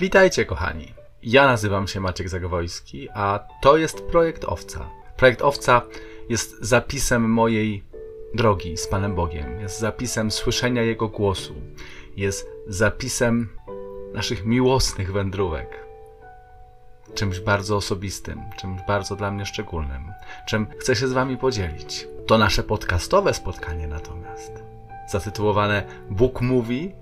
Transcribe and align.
Witajcie, 0.00 0.44
kochani. 0.44 0.94
Ja 1.22 1.46
nazywam 1.46 1.88
się 1.88 2.00
Maciek 2.00 2.28
Zagowojski, 2.28 3.08
a 3.14 3.40
to 3.62 3.76
jest 3.76 4.02
Projekt 4.02 4.44
Owca. 4.44 4.90
Projekt 5.16 5.42
Owca 5.42 5.82
jest 6.28 6.56
zapisem 6.60 7.30
mojej 7.30 7.84
drogi 8.34 8.76
z 8.76 8.88
Panem 8.88 9.14
Bogiem, 9.14 9.60
jest 9.60 9.78
zapisem 9.78 10.30
słyszenia 10.30 10.82
Jego 10.82 11.08
głosu, 11.08 11.54
jest 12.16 12.48
zapisem 12.66 13.48
naszych 14.14 14.44
miłosnych 14.44 15.12
wędrówek. 15.12 15.86
Czymś 17.14 17.40
bardzo 17.40 17.76
osobistym, 17.76 18.42
czymś 18.56 18.80
bardzo 18.88 19.16
dla 19.16 19.30
mnie 19.30 19.46
szczególnym, 19.46 20.12
czym 20.46 20.66
chcę 20.78 20.96
się 20.96 21.08
z 21.08 21.12
Wami 21.12 21.36
podzielić. 21.36 22.08
To 22.26 22.38
nasze 22.38 22.62
podcastowe 22.62 23.34
spotkanie 23.34 23.88
natomiast, 23.88 24.52
zatytułowane 25.08 25.86
Bóg 26.10 26.40
mówi, 26.40 26.94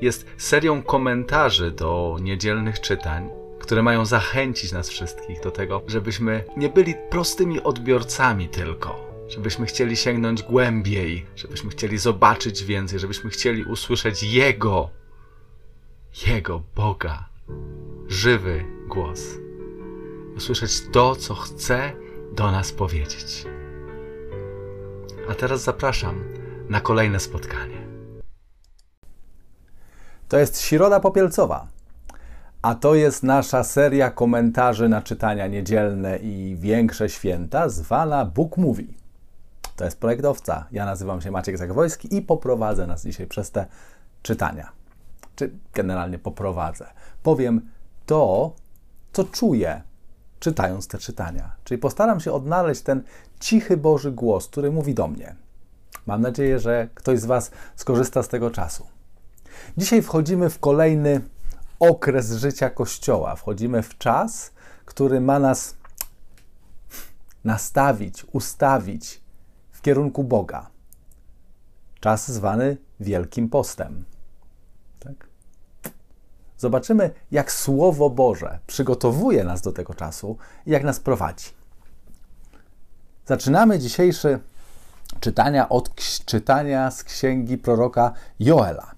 jest 0.00 0.26
serią 0.36 0.82
komentarzy 0.82 1.70
do 1.70 2.18
niedzielnych 2.20 2.80
czytań, 2.80 3.30
które 3.60 3.82
mają 3.82 4.04
zachęcić 4.04 4.72
nas 4.72 4.88
wszystkich 4.88 5.40
do 5.40 5.50
tego, 5.50 5.82
żebyśmy 5.86 6.44
nie 6.56 6.68
byli 6.68 6.94
prostymi 7.10 7.62
odbiorcami 7.62 8.48
tylko, 8.48 9.14
żebyśmy 9.28 9.66
chcieli 9.66 9.96
sięgnąć 9.96 10.42
głębiej, 10.42 11.26
żebyśmy 11.36 11.70
chcieli 11.70 11.98
zobaczyć 11.98 12.64
więcej, 12.64 12.98
żebyśmy 12.98 13.30
chcieli 13.30 13.64
usłyszeć 13.64 14.22
Jego, 14.22 14.90
Jego 16.26 16.62
Boga, 16.76 17.28
żywy 18.08 18.64
głos. 18.88 19.38
Usłyszeć 20.36 20.72
to, 20.92 21.16
co 21.16 21.34
chce 21.34 21.92
do 22.32 22.50
nas 22.50 22.72
powiedzieć. 22.72 23.46
A 25.28 25.34
teraz 25.34 25.62
zapraszam 25.62 26.24
na 26.68 26.80
kolejne 26.80 27.20
spotkanie. 27.20 27.83
To 30.28 30.38
jest 30.38 30.60
Środa 30.60 31.00
Popielcowa, 31.00 31.66
a 32.62 32.74
to 32.74 32.94
jest 32.94 33.22
nasza 33.22 33.64
seria 33.64 34.10
komentarzy 34.10 34.88
na 34.88 35.02
czytania 35.02 35.46
niedzielne 35.46 36.16
i 36.16 36.56
większe 36.60 37.08
święta, 37.08 37.68
zwana 37.68 38.24
Bóg 38.24 38.56
Mówi. 38.56 38.94
To 39.76 39.84
jest 39.84 40.00
projektowca. 40.00 40.66
Ja 40.72 40.84
nazywam 40.84 41.20
się 41.20 41.30
Maciek 41.30 41.58
Zagwojski 41.58 42.16
i 42.16 42.22
poprowadzę 42.22 42.86
nas 42.86 43.04
dzisiaj 43.04 43.26
przez 43.26 43.50
te 43.50 43.66
czytania. 44.22 44.72
Czy 45.36 45.50
generalnie 45.74 46.18
poprowadzę. 46.18 46.86
Powiem 47.22 47.60
to, 48.06 48.52
co 49.12 49.24
czuję, 49.24 49.82
czytając 50.40 50.88
te 50.88 50.98
czytania. 50.98 51.52
Czyli 51.64 51.78
postaram 51.78 52.20
się 52.20 52.32
odnaleźć 52.32 52.82
ten 52.82 53.02
cichy 53.40 53.76
Boży 53.76 54.12
głos, 54.12 54.48
który 54.48 54.70
mówi 54.70 54.94
do 54.94 55.08
mnie. 55.08 55.34
Mam 56.06 56.22
nadzieję, 56.22 56.58
że 56.58 56.88
ktoś 56.94 57.20
z 57.20 57.24
Was 57.24 57.50
skorzysta 57.76 58.22
z 58.22 58.28
tego 58.28 58.50
czasu. 58.50 58.86
Dzisiaj 59.76 60.02
wchodzimy 60.02 60.50
w 60.50 60.58
kolejny 60.58 61.20
okres 61.80 62.32
życia 62.32 62.70
Kościoła. 62.70 63.36
Wchodzimy 63.36 63.82
w 63.82 63.98
czas, 63.98 64.50
który 64.84 65.20
ma 65.20 65.38
nas 65.38 65.76
nastawić, 67.44 68.24
ustawić 68.32 69.20
w 69.72 69.82
kierunku 69.82 70.24
Boga. 70.24 70.70
Czas 72.00 72.32
zwany 72.32 72.76
Wielkim 73.00 73.48
Postem. 73.48 74.04
Tak? 75.00 75.28
Zobaczymy, 76.58 77.10
jak 77.30 77.52
Słowo 77.52 78.10
Boże 78.10 78.58
przygotowuje 78.66 79.44
nas 79.44 79.60
do 79.60 79.72
tego 79.72 79.94
czasu 79.94 80.36
i 80.66 80.70
jak 80.70 80.84
nas 80.84 81.00
prowadzi. 81.00 81.50
Zaczynamy 83.26 83.78
dzisiejsze 83.78 84.38
czytania 85.20 85.68
od 85.68 85.94
czytania 86.26 86.90
z 86.90 87.04
księgi 87.04 87.58
proroka 87.58 88.12
Joela. 88.40 88.94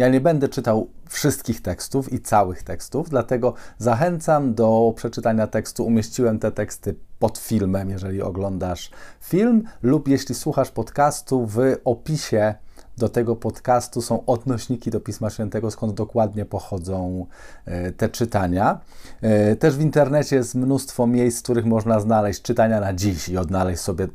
Ja 0.00 0.08
nie 0.08 0.20
będę 0.20 0.48
czytał 0.48 0.88
wszystkich 1.08 1.62
tekstów 1.62 2.12
i 2.12 2.20
całych 2.20 2.62
tekstów, 2.62 3.10
dlatego 3.10 3.54
zachęcam 3.78 4.54
do 4.54 4.92
przeczytania 4.96 5.46
tekstu. 5.46 5.86
Umieściłem 5.86 6.38
te 6.38 6.52
teksty 6.52 6.94
pod 7.18 7.38
filmem, 7.38 7.90
jeżeli 7.90 8.22
oglądasz 8.22 8.90
film, 9.20 9.64
lub 9.82 10.08
jeśli 10.08 10.34
słuchasz 10.34 10.70
podcastu, 10.70 11.46
w 11.46 11.58
opisie 11.84 12.54
do 12.98 13.08
tego 13.08 13.36
podcastu 13.36 14.02
są 14.02 14.26
odnośniki 14.26 14.90
do 14.90 15.00
Pisma 15.00 15.30
Świętego, 15.30 15.70
skąd 15.70 15.94
dokładnie 15.94 16.44
pochodzą 16.44 17.26
e, 17.64 17.92
te 17.92 18.08
czytania. 18.08 18.80
E, 19.20 19.56
też 19.56 19.76
w 19.76 19.80
internecie 19.80 20.36
jest 20.36 20.54
mnóstwo 20.54 21.06
miejsc, 21.06 21.40
w 21.40 21.42
których 21.42 21.64
można 21.64 22.00
znaleźć 22.00 22.42
czytania 22.42 22.80
na 22.80 22.92
dziś 22.92 23.28
i 23.28 23.38
odnaleźć 23.38 23.82
sobie 23.82 24.08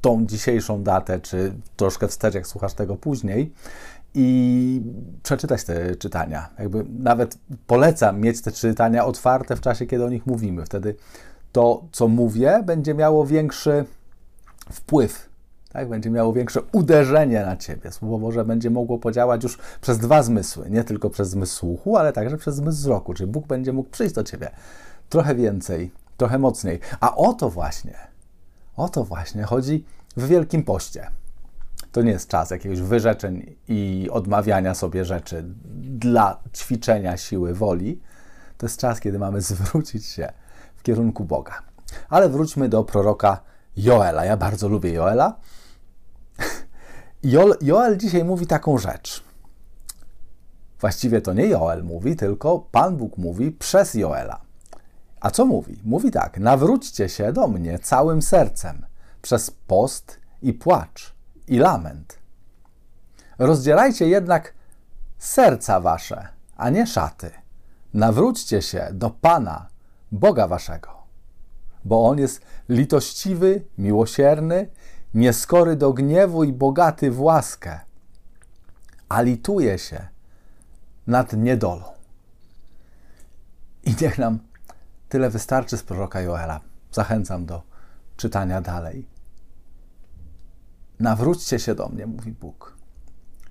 tą 0.00 0.26
dzisiejszą 0.26 0.82
datę, 0.82 1.20
czy 1.20 1.52
troszkę 1.76 2.08
wstecz, 2.08 2.34
jak 2.34 2.46
słuchasz 2.46 2.74
tego 2.74 2.96
później 2.96 3.52
i 4.14 4.82
przeczytać 5.22 5.64
te 5.64 5.96
czytania. 5.96 6.48
Jakby 6.58 6.84
nawet 6.98 7.38
polecam 7.66 8.20
mieć 8.20 8.42
te 8.42 8.52
czytania 8.52 9.04
otwarte 9.06 9.56
w 9.56 9.60
czasie, 9.60 9.86
kiedy 9.86 10.04
o 10.04 10.08
nich 10.08 10.26
mówimy. 10.26 10.64
Wtedy 10.64 10.94
to, 11.52 11.84
co 11.92 12.08
mówię, 12.08 12.62
będzie 12.66 12.94
miało 12.94 13.26
większy 13.26 13.84
wpływ, 14.72 15.28
tak? 15.72 15.88
będzie 15.88 16.10
miało 16.10 16.32
większe 16.32 16.60
uderzenie 16.72 17.40
na 17.40 17.56
ciebie. 17.56 17.92
Słowo 17.92 18.18
Boże 18.18 18.44
będzie 18.44 18.70
mogło 18.70 18.98
podziałać 18.98 19.42
już 19.42 19.58
przez 19.80 19.98
dwa 19.98 20.22
zmysły, 20.22 20.70
nie 20.70 20.84
tylko 20.84 21.10
przez 21.10 21.30
zmysł 21.30 21.56
słuchu, 21.56 21.96
ale 21.96 22.12
także 22.12 22.36
przez 22.36 22.54
zmysł 22.54 22.78
wzroku. 22.78 23.14
Czyli 23.14 23.30
Bóg 23.30 23.46
będzie 23.46 23.72
mógł 23.72 23.90
przyjść 23.90 24.14
do 24.14 24.24
ciebie 24.24 24.50
trochę 25.08 25.34
więcej, 25.34 25.90
trochę 26.16 26.38
mocniej. 26.38 26.80
A 27.00 27.16
o 27.16 27.32
to 27.32 27.50
właśnie, 27.50 27.94
o 28.76 28.88
to 28.88 29.04
właśnie 29.04 29.42
chodzi 29.42 29.84
w 30.16 30.26
Wielkim 30.26 30.62
Poście. 30.62 31.10
To 31.94 32.02
nie 32.02 32.10
jest 32.10 32.28
czas 32.28 32.50
jakiegoś 32.50 32.80
wyrzeczeń 32.80 33.56
i 33.68 34.08
odmawiania 34.12 34.74
sobie 34.74 35.04
rzeczy 35.04 35.44
dla 35.74 36.40
ćwiczenia 36.54 37.16
siły 37.16 37.54
woli. 37.54 38.00
To 38.58 38.66
jest 38.66 38.80
czas, 38.80 39.00
kiedy 39.00 39.18
mamy 39.18 39.40
zwrócić 39.40 40.06
się 40.06 40.32
w 40.76 40.82
kierunku 40.82 41.24
Boga. 41.24 41.62
Ale 42.08 42.28
wróćmy 42.28 42.68
do 42.68 42.84
proroka 42.84 43.40
Joela. 43.76 44.24
Ja 44.24 44.36
bardzo 44.36 44.68
lubię 44.68 44.92
Joela. 44.92 45.36
Joel 47.62 47.96
dzisiaj 47.98 48.24
mówi 48.24 48.46
taką 48.46 48.78
rzecz. 48.78 49.24
Właściwie 50.80 51.20
to 51.20 51.32
nie 51.32 51.46
Joel 51.46 51.84
mówi, 51.84 52.16
tylko 52.16 52.58
Pan 52.58 52.96
Bóg 52.96 53.18
mówi 53.18 53.52
przez 53.52 53.94
Joela. 53.94 54.40
A 55.20 55.30
co 55.30 55.46
mówi? 55.46 55.80
Mówi 55.84 56.10
tak: 56.10 56.38
Nawróćcie 56.38 57.08
się 57.08 57.32
do 57.32 57.48
mnie 57.48 57.78
całym 57.78 58.22
sercem 58.22 58.86
przez 59.22 59.50
post 59.50 60.20
i 60.42 60.52
płacz 60.52 61.13
i 61.48 61.58
lament. 61.58 62.18
Rozdzielajcie 63.38 64.08
jednak 64.08 64.54
serca 65.18 65.80
wasze, 65.80 66.28
a 66.56 66.70
nie 66.70 66.86
szaty. 66.86 67.30
Nawróćcie 67.94 68.62
się 68.62 68.88
do 68.92 69.10
Pana, 69.10 69.68
Boga 70.12 70.48
waszego, 70.48 70.90
bo 71.84 72.06
On 72.06 72.18
jest 72.18 72.40
litościwy, 72.68 73.62
miłosierny, 73.78 74.68
nieskory 75.14 75.76
do 75.76 75.92
gniewu 75.92 76.44
i 76.44 76.52
bogaty 76.52 77.10
w 77.10 77.20
łaskę, 77.20 77.80
a 79.08 79.22
lituje 79.22 79.78
się 79.78 80.08
nad 81.06 81.32
niedolą. 81.32 81.84
I 83.84 83.94
niech 84.00 84.18
nam 84.18 84.38
tyle 85.08 85.30
wystarczy 85.30 85.76
z 85.76 85.82
proroka 85.82 86.20
Joela. 86.20 86.60
Zachęcam 86.92 87.46
do 87.46 87.62
czytania 88.16 88.60
dalej. 88.60 89.13
Nawróćcie 91.04 91.58
się 91.58 91.74
do 91.74 91.88
mnie, 91.88 92.06
mówi 92.06 92.32
Bóg. 92.32 92.76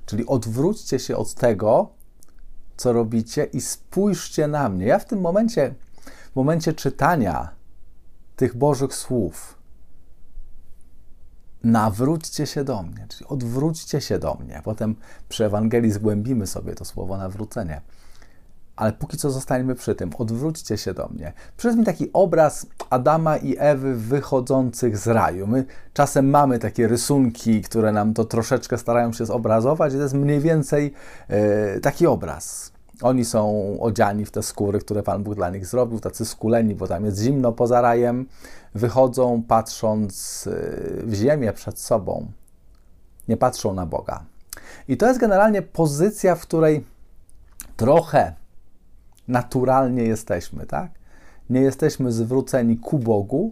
Czyli 0.05 0.25
odwróćcie 0.25 0.99
się 0.99 1.17
od 1.17 1.33
tego, 1.33 1.89
co 2.77 2.93
robicie 2.93 3.43
i 3.43 3.61
spójrzcie 3.61 4.47
na 4.47 4.69
mnie. 4.69 4.85
Ja 4.85 4.99
w 4.99 5.05
tym 5.05 5.21
momencie, 5.21 5.75
w 6.31 6.35
momencie 6.35 6.73
czytania 6.73 7.49
tych 8.35 8.57
Bożych 8.57 8.95
słów, 8.95 9.57
nawróćcie 11.63 12.47
się 12.47 12.63
do 12.63 12.83
mnie, 12.83 13.05
czyli 13.09 13.27
odwróćcie 13.27 14.01
się 14.01 14.19
do 14.19 14.33
mnie. 14.33 14.61
Potem 14.63 14.95
przy 15.29 15.45
Ewangelii 15.45 15.91
zgłębimy 15.91 16.47
sobie 16.47 16.75
to 16.75 16.85
słowo 16.85 17.17
nawrócenie 17.17 17.81
ale 18.75 18.93
póki 18.93 19.17
co 19.17 19.31
zostańmy 19.31 19.75
przy 19.75 19.95
tym. 19.95 20.09
Odwróćcie 20.17 20.77
się 20.77 20.93
do 20.93 21.07
mnie. 21.07 21.33
Przyszedł 21.57 21.79
mi 21.79 21.85
taki 21.85 22.09
obraz 22.13 22.65
Adama 22.89 23.37
i 23.37 23.55
Ewy 23.59 23.95
wychodzących 23.95 24.97
z 24.97 25.07
raju. 25.07 25.47
My 25.47 25.65
czasem 25.93 26.29
mamy 26.29 26.59
takie 26.59 26.87
rysunki, 26.87 27.61
które 27.61 27.91
nam 27.91 28.13
to 28.13 28.25
troszeczkę 28.25 28.77
starają 28.77 29.13
się 29.13 29.25
zobrazować, 29.25 29.93
i 29.93 29.95
to 29.95 30.03
jest 30.03 30.15
mniej 30.15 30.39
więcej 30.39 30.93
e, 31.27 31.79
taki 31.79 32.07
obraz. 32.07 32.71
Oni 33.01 33.25
są 33.25 33.63
odziani 33.79 34.25
w 34.25 34.31
te 34.31 34.43
skóry, 34.43 34.79
które 34.79 35.03
Pan 35.03 35.23
Bóg 35.23 35.35
dla 35.35 35.49
nich 35.49 35.65
zrobił, 35.65 35.99
tacy 35.99 36.25
skuleni, 36.25 36.75
bo 36.75 36.87
tam 36.87 37.05
jest 37.05 37.19
zimno 37.19 37.51
poza 37.51 37.81
rajem. 37.81 38.25
Wychodzą 38.75 39.43
patrząc 39.47 40.47
e, 40.47 40.51
w 41.03 41.13
ziemię 41.13 41.53
przed 41.53 41.79
sobą. 41.79 42.31
Nie 43.27 43.37
patrzą 43.37 43.73
na 43.73 43.85
Boga. 43.85 44.23
I 44.87 44.97
to 44.97 45.07
jest 45.07 45.19
generalnie 45.19 45.61
pozycja, 45.61 46.35
w 46.35 46.41
której 46.41 46.85
trochę 47.77 48.33
naturalnie 49.27 50.03
jesteśmy, 50.03 50.65
tak? 50.65 50.91
Nie 51.49 51.61
jesteśmy 51.61 52.11
zwróceni 52.11 52.77
ku 52.77 52.99
Bogu, 52.99 53.51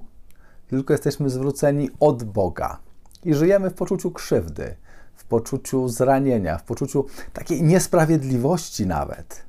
tylko 0.68 0.94
jesteśmy 0.94 1.30
zwróceni 1.30 1.90
od 2.00 2.24
Boga. 2.24 2.80
I 3.26 3.34
żyjemy 3.34 3.70
w 3.70 3.74
poczuciu 3.74 4.12
krzywdy, 4.12 4.76
w 5.16 5.26
poczuciu 5.26 5.88
zranienia, 5.88 6.58
w 6.58 6.64
poczuciu 6.64 7.06
takiej 7.34 7.64
niesprawiedliwości 7.64 8.88
nawet. 8.88 9.46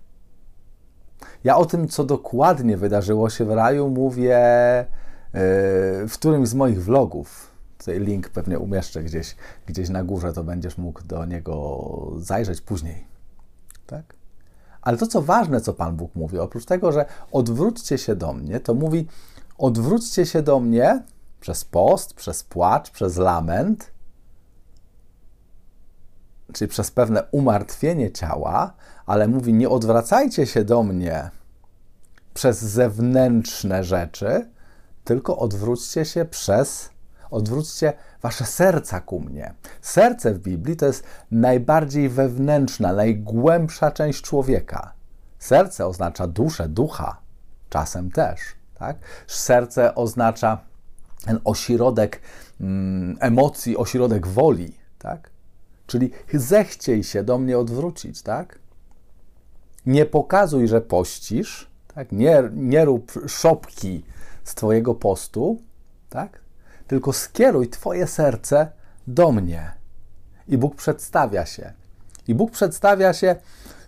Ja 1.45 1.57
o 1.57 1.65
tym, 1.65 1.89
co 1.89 2.05
dokładnie 2.05 2.77
wydarzyło 2.77 3.31
się 3.31 3.45
w 3.45 3.51
raju, 3.51 3.89
mówię 3.89 4.37
e, 4.39 4.87
w 6.09 6.13
którymś 6.13 6.49
z 6.49 6.55
moich 6.55 6.85
vlogów. 6.85 7.51
Tutaj 7.79 8.01
link 8.01 8.29
pewnie 8.29 8.59
umieszczę 8.59 9.03
gdzieś, 9.03 9.37
gdzieś 9.67 9.89
na 9.89 10.05
górze, 10.05 10.33
to 10.33 10.45
będziesz 10.45 10.79
mógł 10.79 11.03
do 11.03 11.25
niego 11.27 12.13
zajrzeć 12.17 12.61
później. 12.61 13.05
Tak? 13.87 14.22
Ale 14.83 14.97
to, 14.97 15.07
co 15.07 15.23
ważne, 15.23 15.61
co 15.61 15.73
Pan 15.73 15.97
Bóg 15.97 16.15
mówi, 16.15 16.39
oprócz 16.39 16.65
tego, 16.65 16.93
że 16.93 17.07
odwróćcie 17.33 17.99
się 17.99 18.17
do 18.17 18.33
mnie, 18.33 18.61
to 18.61 18.75
mówi: 18.75 19.07
odwróćcie 19.59 20.27
się 20.27 20.43
do 20.43 20.61
mnie 20.61 21.03
przez 21.41 21.65
post, 21.65 22.15
przez 22.15 22.45
płacz, 22.45 22.91
przez 22.91 23.17
lament, 23.17 23.93
czyli 26.53 26.69
przez 26.69 26.91
pewne 26.91 27.23
umartwienie 27.31 28.13
ciała, 28.13 28.73
ale 29.07 29.29
mówi: 29.29 29.53
nie 29.55 29.69
odwracajcie 29.69 30.47
się 30.47 30.65
do 30.65 30.83
mnie 30.83 31.31
przez 32.35 32.63
zewnętrzne 32.63 33.85
rzeczy, 33.85 34.51
tylko 35.05 35.39
odwróćcie 35.39 36.05
się 36.05 36.25
przez, 36.25 36.91
odwróćcie 37.33 37.93
wasze 38.23 38.45
serca 38.45 39.01
ku 39.01 39.21
mnie. 39.21 39.55
Serce 39.81 40.35
w 40.35 40.39
Biblii 40.39 40.77
to 40.77 40.87
jest 40.87 41.05
najbardziej 41.31 42.09
wewnętrzna, 42.09 42.93
najgłębsza 42.93 43.91
część 43.91 44.23
człowieka. 44.23 44.93
Serce 45.39 45.87
oznacza 45.87 46.27
duszę, 46.27 46.69
ducha, 46.69 47.17
czasem 47.71 48.11
też. 48.11 48.41
Tak? 48.75 48.97
Serce 49.27 49.95
oznacza 49.95 50.59
ten 51.25 51.41
ośrodek 51.45 52.21
mm, 52.61 53.17
emocji, 53.21 53.77
ośrodek 53.77 54.27
woli. 54.27 54.75
Tak? 54.99 55.31
Czyli 55.87 56.11
zechciej 56.35 57.05
się 57.05 57.25
do 57.25 57.39
mnie 57.39 57.59
odwrócić. 57.59 58.23
Tak? 58.23 58.59
Nie 59.87 60.07
pokazuj, 60.07 60.69
że 60.69 60.81
pościsz, 60.81 61.71
tak? 61.95 62.13
nie, 62.13 62.43
nie 62.53 62.85
rób 62.85 63.13
szopki 63.27 64.05
z 64.45 64.55
Twojego 64.55 64.95
postu, 64.95 65.63
tak? 66.09 66.42
Tylko 66.93 67.13
skieruj 67.13 67.69
Twoje 67.69 68.07
serce 68.07 68.69
do 69.07 69.33
mnie. 69.33 69.73
I 70.49 70.59
Bóg 70.59 70.77
przedstawia 70.77 71.47
się. 71.47 71.73
I 72.29 72.35
Bóg 72.35 72.51
przedstawia 72.51 73.13
się 73.13 73.37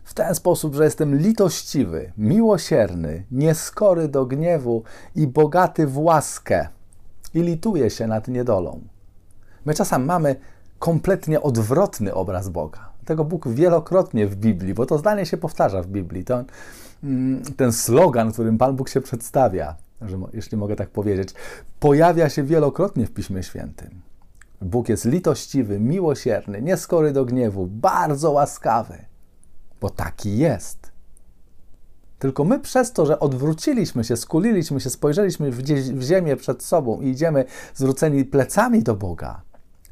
w 0.04 0.14
ten 0.14 0.34
sposób, 0.34 0.74
że 0.74 0.84
jestem 0.84 1.16
litościwy, 1.16 2.12
miłosierny, 2.18 3.24
nieskory 3.30 4.08
do 4.08 4.26
gniewu 4.26 4.82
i 5.16 5.26
bogaty 5.26 5.86
w 5.86 5.98
łaskę. 5.98 6.68
I 7.34 7.42
lituję 7.42 7.90
się 7.90 8.06
nad 8.06 8.28
niedolą. 8.28 8.80
My 9.64 9.74
czasem 9.74 10.04
mamy 10.04 10.36
kompletnie 10.78 11.42
odwrotny 11.42 12.14
obraz 12.14 12.48
Boga. 12.48 12.90
Tego 13.04 13.24
Bóg 13.24 13.48
wielokrotnie 13.48 14.26
w 14.26 14.36
Biblii, 14.36 14.74
bo 14.74 14.86
to 14.86 14.98
zdanie 14.98 15.26
się 15.26 15.36
powtarza 15.36 15.82
w 15.82 15.86
Biblii. 15.86 16.24
To, 16.24 16.44
mm, 17.02 17.42
ten 17.56 17.72
slogan, 17.72 18.32
którym 18.32 18.58
Pan 18.58 18.76
Bóg 18.76 18.88
się 18.88 19.00
przedstawia, 19.00 19.76
że, 20.00 20.18
jeśli 20.32 20.58
mogę 20.58 20.76
tak 20.76 20.90
powiedzieć, 20.90 21.34
pojawia 21.80 22.28
się 22.28 22.42
wielokrotnie 22.42 23.06
w 23.06 23.12
Piśmie 23.12 23.42
Świętym. 23.42 24.02
Bóg 24.60 24.88
jest 24.88 25.04
litościwy, 25.04 25.80
miłosierny, 25.80 26.62
nieskory 26.62 27.12
do 27.12 27.24
gniewu, 27.24 27.66
bardzo 27.66 28.30
łaskawy, 28.30 28.98
bo 29.80 29.90
taki 29.90 30.38
jest. 30.38 30.92
Tylko 32.18 32.44
my 32.44 32.60
przez 32.60 32.92
to, 32.92 33.06
że 33.06 33.20
odwróciliśmy 33.20 34.04
się, 34.04 34.16
skuliliśmy 34.16 34.80
się, 34.80 34.90
spojrzeliśmy 34.90 35.50
w 35.50 36.02
ziemię 36.02 36.36
przed 36.36 36.62
sobą 36.62 37.00
i 37.00 37.08
idziemy 37.08 37.44
zwróceni 37.74 38.24
plecami 38.24 38.82
do 38.82 38.94
Boga, 38.96 39.42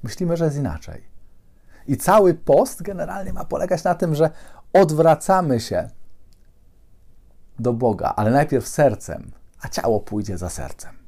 myślimy, 0.03 0.37
że 0.37 0.45
jest 0.45 0.57
inaczej. 0.57 1.03
I 1.89 1.97
cały 1.97 2.35
post 2.35 2.83
generalnie 2.83 3.33
ma 3.33 3.45
polegać 3.45 3.85
na 3.85 3.95
tym, 3.95 4.15
że 4.15 4.31
odwracamy 4.73 5.61
się 5.61 5.91
do 7.59 7.73
Boga, 7.73 8.13
ale 8.17 8.31
najpierw 8.31 8.69
sercem, 8.69 9.31
a 9.63 9.69
ciało 9.69 10.01
pójdzie 10.01 10.39
za 10.39 10.51
sercem. 10.51 11.03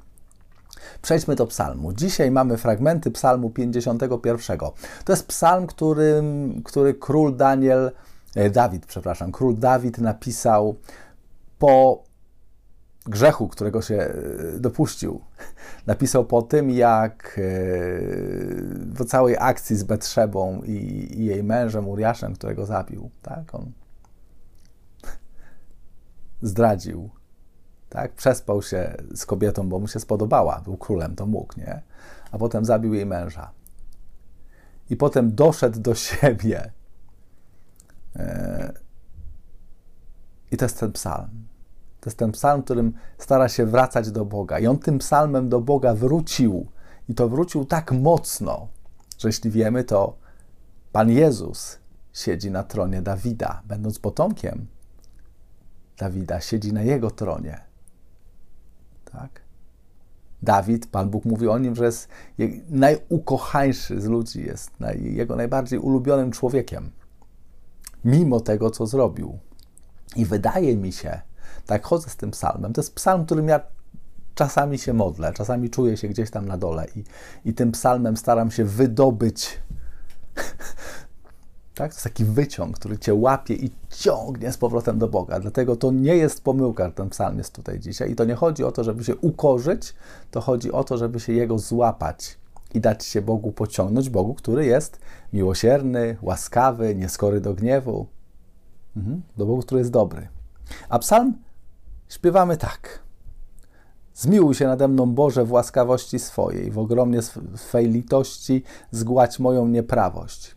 Przejdźmy 1.02 1.36
do 1.36 1.46
psalmu. 1.46 1.92
Dzisiaj 1.92 2.30
mamy 2.30 2.56
fragmenty 2.56 3.10
psalmu 3.10 3.50
51. 3.50 4.58
To 5.04 5.12
jest 5.12 5.26
psalm, 5.26 5.66
który, 5.66 6.22
który 6.64 6.94
król 6.94 7.36
Daniel, 7.36 7.90
e, 8.34 8.50
Dawid, 8.50 8.86
przepraszam, 8.86 9.32
król 9.32 9.56
Dawid 9.58 9.98
napisał 9.98 10.76
po 11.58 12.04
grzechu, 13.06 13.48
którego 13.48 13.82
się 13.82 13.94
e, 13.94 14.12
dopuścił. 14.60 15.20
Napisał 15.86 16.24
po 16.24 16.42
tym, 16.42 16.70
jak 16.70 17.40
po 18.98 19.04
e, 19.04 19.06
całej 19.06 19.36
akcji 19.38 19.76
z 19.76 19.84
Betrzebą 19.84 20.62
i, 20.62 21.08
i 21.18 21.24
jej 21.24 21.42
mężem 21.42 21.88
Uriaszem, 21.88 22.34
którego 22.34 22.66
zabił. 22.66 23.10
Tak? 23.22 23.54
On 23.54 23.72
zdradził 26.42 27.10
tak? 27.94 28.12
Przespał 28.12 28.62
się 28.62 28.96
z 29.14 29.26
kobietą, 29.26 29.68
bo 29.68 29.78
mu 29.78 29.88
się 29.88 30.00
spodobała, 30.00 30.60
był 30.64 30.76
królem, 30.76 31.16
to 31.16 31.26
mógł, 31.26 31.60
nie? 31.60 31.82
A 32.32 32.38
potem 32.38 32.64
zabił 32.64 32.94
jej 32.94 33.06
męża. 33.06 33.50
I 34.90 34.96
potem 34.96 35.34
doszedł 35.34 35.80
do 35.80 35.94
siebie. 35.94 36.72
E, 38.16 38.72
I 40.50 40.56
to 40.56 40.64
jest 40.64 40.80
ten 40.80 40.92
psalm. 40.92 41.46
To 42.00 42.10
jest 42.10 42.18
ten 42.18 42.32
psalm, 42.32 42.62
którym 42.62 42.92
stara 43.18 43.48
się 43.48 43.66
wracać 43.66 44.10
do 44.10 44.24
Boga. 44.24 44.58
I 44.58 44.66
on 44.66 44.78
tym 44.78 44.98
psalmem 44.98 45.48
do 45.48 45.60
Boga 45.60 45.94
wrócił. 45.94 46.66
I 47.08 47.14
to 47.14 47.28
wrócił 47.28 47.64
tak 47.64 47.92
mocno, 47.92 48.68
że 49.18 49.28
jeśli 49.28 49.50
wiemy, 49.50 49.84
to 49.84 50.16
Pan 50.92 51.10
Jezus 51.10 51.78
siedzi 52.12 52.50
na 52.50 52.62
tronie 52.62 53.02
Dawida, 53.02 53.62
będąc 53.64 53.98
potomkiem 53.98 54.66
Dawida, 55.98 56.40
siedzi 56.40 56.72
na 56.72 56.82
jego 56.82 57.10
tronie. 57.10 57.73
Tak? 59.14 59.40
Dawid, 60.42 60.86
Pan 60.86 61.10
Bóg 61.10 61.24
mówi 61.24 61.48
o 61.48 61.58
nim, 61.58 61.74
że 61.74 61.84
jest 61.84 62.08
najukochańszy 62.68 64.00
z 64.00 64.04
ludzi, 64.04 64.44
jest 64.44 64.70
jego 64.98 65.36
najbardziej 65.36 65.78
ulubionym 65.78 66.30
człowiekiem. 66.30 66.90
Mimo 68.04 68.40
tego, 68.40 68.70
co 68.70 68.86
zrobił. 68.86 69.38
I 70.16 70.24
wydaje 70.24 70.76
mi 70.76 70.92
się, 70.92 71.20
tak 71.66 71.84
chodzę 71.86 72.10
z 72.10 72.16
tym 72.16 72.30
psalmem, 72.30 72.72
to 72.72 72.80
jest 72.80 72.94
psalm, 72.94 73.26
którym 73.26 73.48
ja 73.48 73.60
czasami 74.34 74.78
się 74.78 74.92
modlę, 74.92 75.32
czasami 75.32 75.70
czuję 75.70 75.96
się 75.96 76.08
gdzieś 76.08 76.30
tam 76.30 76.46
na 76.46 76.58
dole 76.58 76.86
i, 76.96 77.04
i 77.44 77.54
tym 77.54 77.72
psalmem 77.72 78.16
staram 78.16 78.50
się 78.50 78.64
wydobyć 78.64 79.58
tak? 81.74 81.90
To 81.90 81.96
jest 81.96 82.04
taki 82.04 82.24
wyciąg, 82.24 82.78
który 82.78 82.98
cię 82.98 83.14
łapie 83.14 83.54
i 83.54 83.70
ciągnie 83.90 84.52
z 84.52 84.56
powrotem 84.58 84.98
do 84.98 85.08
Boga. 85.08 85.40
Dlatego 85.40 85.76
to 85.76 85.92
nie 85.92 86.16
jest 86.16 86.44
pomyłka, 86.44 86.90
ten 86.90 87.10
psalm 87.10 87.38
jest 87.38 87.54
tutaj 87.54 87.80
dzisiaj. 87.80 88.10
I 88.10 88.16
to 88.16 88.24
nie 88.24 88.34
chodzi 88.34 88.64
o 88.64 88.72
to, 88.72 88.84
żeby 88.84 89.04
się 89.04 89.16
ukorzyć, 89.16 89.94
to 90.30 90.40
chodzi 90.40 90.72
o 90.72 90.84
to, 90.84 90.98
żeby 90.98 91.20
się 91.20 91.32
Jego 91.32 91.58
złapać 91.58 92.38
i 92.74 92.80
dać 92.80 93.04
się 93.04 93.22
Bogu 93.22 93.52
pociągnąć, 93.52 94.10
Bogu, 94.10 94.34
który 94.34 94.66
jest 94.66 94.98
miłosierny, 95.32 96.16
łaskawy, 96.22 96.94
nieskory 96.94 97.40
do 97.40 97.54
gniewu, 97.54 98.06
mhm. 98.96 99.22
do 99.36 99.46
Bogu, 99.46 99.62
który 99.62 99.78
jest 99.78 99.90
dobry. 99.90 100.28
A 100.88 100.98
psalm 100.98 101.34
śpiewamy 102.08 102.56
tak. 102.56 103.04
Zmiłuj 104.14 104.54
się 104.54 104.66
nade 104.66 104.88
mną, 104.88 105.14
Boże, 105.14 105.44
w 105.44 105.52
łaskawości 105.52 106.18
swojej, 106.18 106.70
w 106.70 106.78
ogromnie 106.78 107.22
swej 107.56 107.88
litości 107.88 108.62
zgładź 108.90 109.38
moją 109.38 109.68
nieprawość. 109.68 110.53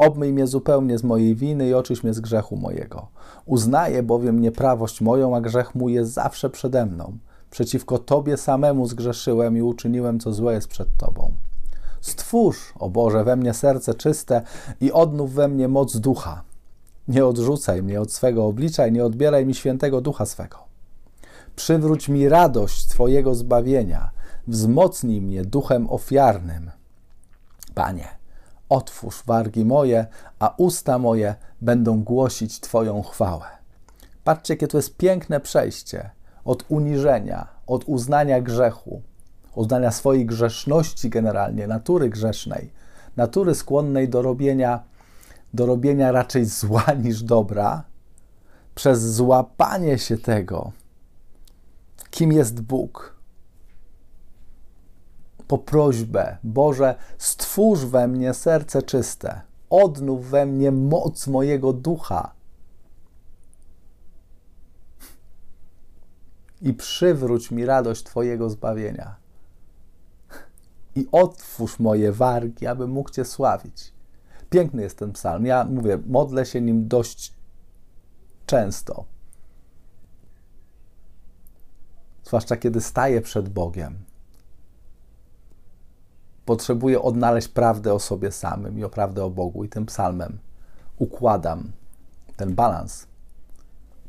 Obmyj 0.00 0.32
mnie 0.32 0.46
zupełnie 0.46 0.98
z 0.98 1.04
mojej 1.04 1.34
winy 1.34 1.68
i 1.68 1.74
oczyś 1.74 2.04
mnie 2.04 2.14
z 2.14 2.20
grzechu 2.20 2.56
mojego. 2.56 3.08
Uznaję 3.46 4.02
bowiem 4.02 4.40
nieprawość 4.40 5.00
moją, 5.00 5.36
a 5.36 5.40
grzech 5.40 5.74
mój 5.74 5.92
jest 5.92 6.12
zawsze 6.12 6.50
przede 6.50 6.86
mną. 6.86 7.18
Przeciwko 7.50 7.98
Tobie 7.98 8.36
samemu 8.36 8.86
zgrzeszyłem 8.86 9.56
i 9.56 9.62
uczyniłem, 9.62 10.20
co 10.20 10.32
złe 10.32 10.54
jest 10.54 10.68
przed 10.68 10.88
Tobą. 10.96 11.32
Stwórz, 12.00 12.72
o 12.78 12.90
Boże, 12.90 13.24
we 13.24 13.36
mnie 13.36 13.54
serce 13.54 13.94
czyste 13.94 14.42
i 14.80 14.92
odnów 14.92 15.32
we 15.32 15.48
mnie 15.48 15.68
moc 15.68 15.96
ducha. 15.96 16.42
Nie 17.08 17.26
odrzucaj 17.26 17.82
mnie 17.82 18.00
od 18.00 18.12
swego 18.12 18.46
oblicza 18.46 18.86
i 18.86 18.92
nie 18.92 19.04
odbieraj 19.04 19.46
mi 19.46 19.54
świętego 19.54 20.00
ducha 20.00 20.26
swego. 20.26 20.58
Przywróć 21.56 22.08
mi 22.08 22.28
radość 22.28 22.88
Twojego 22.88 23.34
zbawienia, 23.34 24.10
wzmocnij 24.46 25.20
mnie 25.20 25.44
duchem 25.44 25.90
ofiarnym. 25.90 26.70
Panie, 27.74 28.19
Otwórz 28.70 29.22
wargi 29.26 29.64
moje, 29.64 30.06
a 30.38 30.54
usta 30.56 30.98
moje 30.98 31.34
będą 31.60 32.02
głosić 32.02 32.60
Twoją 32.60 33.02
chwałę. 33.02 33.46
Patrzcie, 34.24 34.54
jakie 34.54 34.68
to 34.68 34.78
jest 34.78 34.96
piękne 34.96 35.40
przejście 35.40 36.10
od 36.44 36.64
uniżenia, 36.68 37.48
od 37.66 37.84
uznania 37.84 38.40
grzechu, 38.40 39.02
uznania 39.54 39.90
swojej 39.90 40.26
grzeszności 40.26 41.10
generalnie, 41.10 41.66
natury 41.66 42.08
grzesznej, 42.08 42.72
natury 43.16 43.54
skłonnej 43.54 44.08
do 44.08 44.22
robienia, 44.22 44.82
do 45.54 45.66
robienia 45.66 46.12
raczej 46.12 46.44
zła 46.44 46.84
niż 47.04 47.22
dobra, 47.22 47.84
przez 48.74 49.14
złapanie 49.14 49.98
się 49.98 50.18
tego, 50.18 50.72
kim 52.10 52.32
jest 52.32 52.60
Bóg, 52.60 53.19
po 55.50 55.58
prośbę: 55.58 56.36
Boże, 56.44 56.94
stwórz 57.18 57.84
we 57.84 58.08
mnie 58.08 58.34
serce 58.34 58.82
czyste, 58.82 59.40
odnów 59.70 60.30
we 60.30 60.46
mnie 60.46 60.72
moc 60.72 61.26
mojego 61.26 61.72
ducha. 61.72 62.32
i 66.60 66.74
przywróć 66.74 67.50
mi 67.50 67.64
radość 67.64 68.04
Twojego 68.04 68.50
zbawienia. 68.50 69.16
I 70.94 71.08
otwórz 71.12 71.78
moje 71.78 72.12
wargi, 72.12 72.66
abym 72.66 72.90
mógł 72.90 73.10
Cię 73.10 73.24
sławić. 73.24 73.92
Piękny 74.50 74.82
jest 74.82 74.98
ten 74.98 75.12
psalm. 75.12 75.46
Ja 75.46 75.64
mówię, 75.64 75.98
modlę 76.06 76.46
się 76.46 76.60
nim 76.60 76.88
dość 76.88 77.34
często. 78.46 79.04
Zwłaszcza 82.24 82.56
kiedy 82.56 82.80
staję 82.80 83.20
przed 83.20 83.48
Bogiem. 83.48 84.09
Potrzebuję 86.50 87.02
odnaleźć 87.02 87.48
prawdę 87.48 87.94
o 87.94 87.98
sobie 87.98 88.32
samym 88.32 88.78
i 88.78 88.84
o 88.84 88.88
prawdę 88.88 89.24
o 89.24 89.30
Bogu, 89.30 89.64
i 89.64 89.68
tym 89.68 89.86
psalmem 89.86 90.38
układam 90.98 91.72
ten 92.36 92.54
balans. 92.54 93.06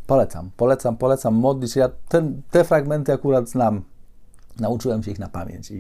Polecam, 0.07 0.51
polecam, 0.57 0.98
polecam 0.98 1.36
modlić. 1.36 1.75
Ja 1.75 1.89
ten, 2.07 2.41
te 2.51 2.63
fragmenty 2.63 3.13
akurat 3.13 3.50
znam. 3.50 3.81
Nauczyłem 4.60 5.03
się 5.03 5.12
ich 5.12 5.19
na 5.19 5.29
pamięć 5.29 5.71
i, 5.71 5.75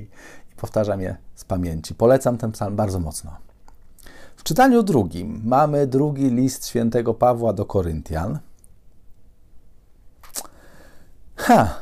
i 0.51 0.55
powtarzam 0.57 1.01
je 1.01 1.15
z 1.35 1.45
pamięci. 1.45 1.95
Polecam 1.95 2.37
ten 2.37 2.51
psalm 2.51 2.75
bardzo 2.75 2.99
mocno. 2.99 3.31
W 4.35 4.43
czytaniu 4.43 4.83
drugim 4.83 5.41
mamy 5.45 5.87
drugi 5.87 6.29
list 6.29 6.67
świętego 6.67 7.13
Pawła 7.13 7.53
do 7.53 7.65
Koryntian. 7.65 8.39
Ha, 11.35 11.75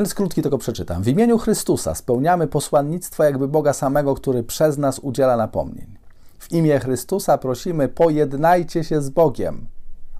więc 0.00 0.14
krótki 0.14 0.42
tylko 0.42 0.58
przeczytam. 0.58 1.02
W 1.02 1.08
imieniu 1.08 1.38
Chrystusa 1.38 1.94
spełniamy 1.94 2.46
posłannictwo 2.46 3.24
jakby 3.24 3.48
Boga 3.48 3.72
samego, 3.72 4.14
który 4.14 4.42
przez 4.42 4.78
nas 4.78 4.98
udziela 4.98 5.36
napomnień. 5.36 5.98
W 6.38 6.52
imię 6.52 6.80
Chrystusa 6.80 7.38
prosimy, 7.38 7.88
pojednajcie 7.88 8.84
się 8.84 9.02
z 9.02 9.10
Bogiem. 9.10 9.66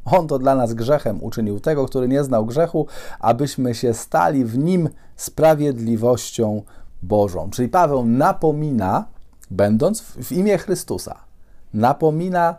On 0.05 0.29
to 0.29 0.39
dla 0.39 0.55
nas 0.55 0.75
grzechem 0.75 1.23
uczynił 1.23 1.61
tego, 1.61 1.87
który 1.87 2.09
nie 2.09 2.25
znał 2.25 2.47
grzechu, 2.47 2.87
abyśmy 3.21 3.75
się 3.75 3.95
stali 3.95 4.45
w 4.45 4.59
nim 4.59 4.89
sprawiedliwością 5.17 6.63
Bożą. 7.03 7.51
Czyli 7.51 7.69
Paweł 7.69 8.07
napomina, 8.07 9.05
będąc 9.51 10.01
w 10.01 10.33
imię 10.33 10.59
Chrystusa, 10.59 11.19
napomina 11.75 12.55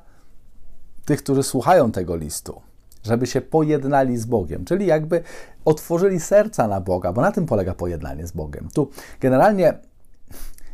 tych, 1.06 1.24
którzy 1.24 1.44
słuchają 1.44 1.92
tego 1.92 2.16
listu, 2.16 2.62
żeby 3.04 3.28
się 3.28 3.42
pojednali 3.42 4.18
z 4.18 4.26
Bogiem, 4.26 4.66
czyli 4.66 4.86
jakby 4.86 5.24
otworzyli 5.66 6.20
serca 6.20 6.68
na 6.68 6.82
Boga, 6.82 7.14
bo 7.14 7.22
na 7.22 7.32
tym 7.32 7.46
polega 7.46 7.74
pojednanie 7.74 8.28
z 8.28 8.32
Bogiem. 8.32 8.70
Tu 8.74 8.90
generalnie 9.20 9.74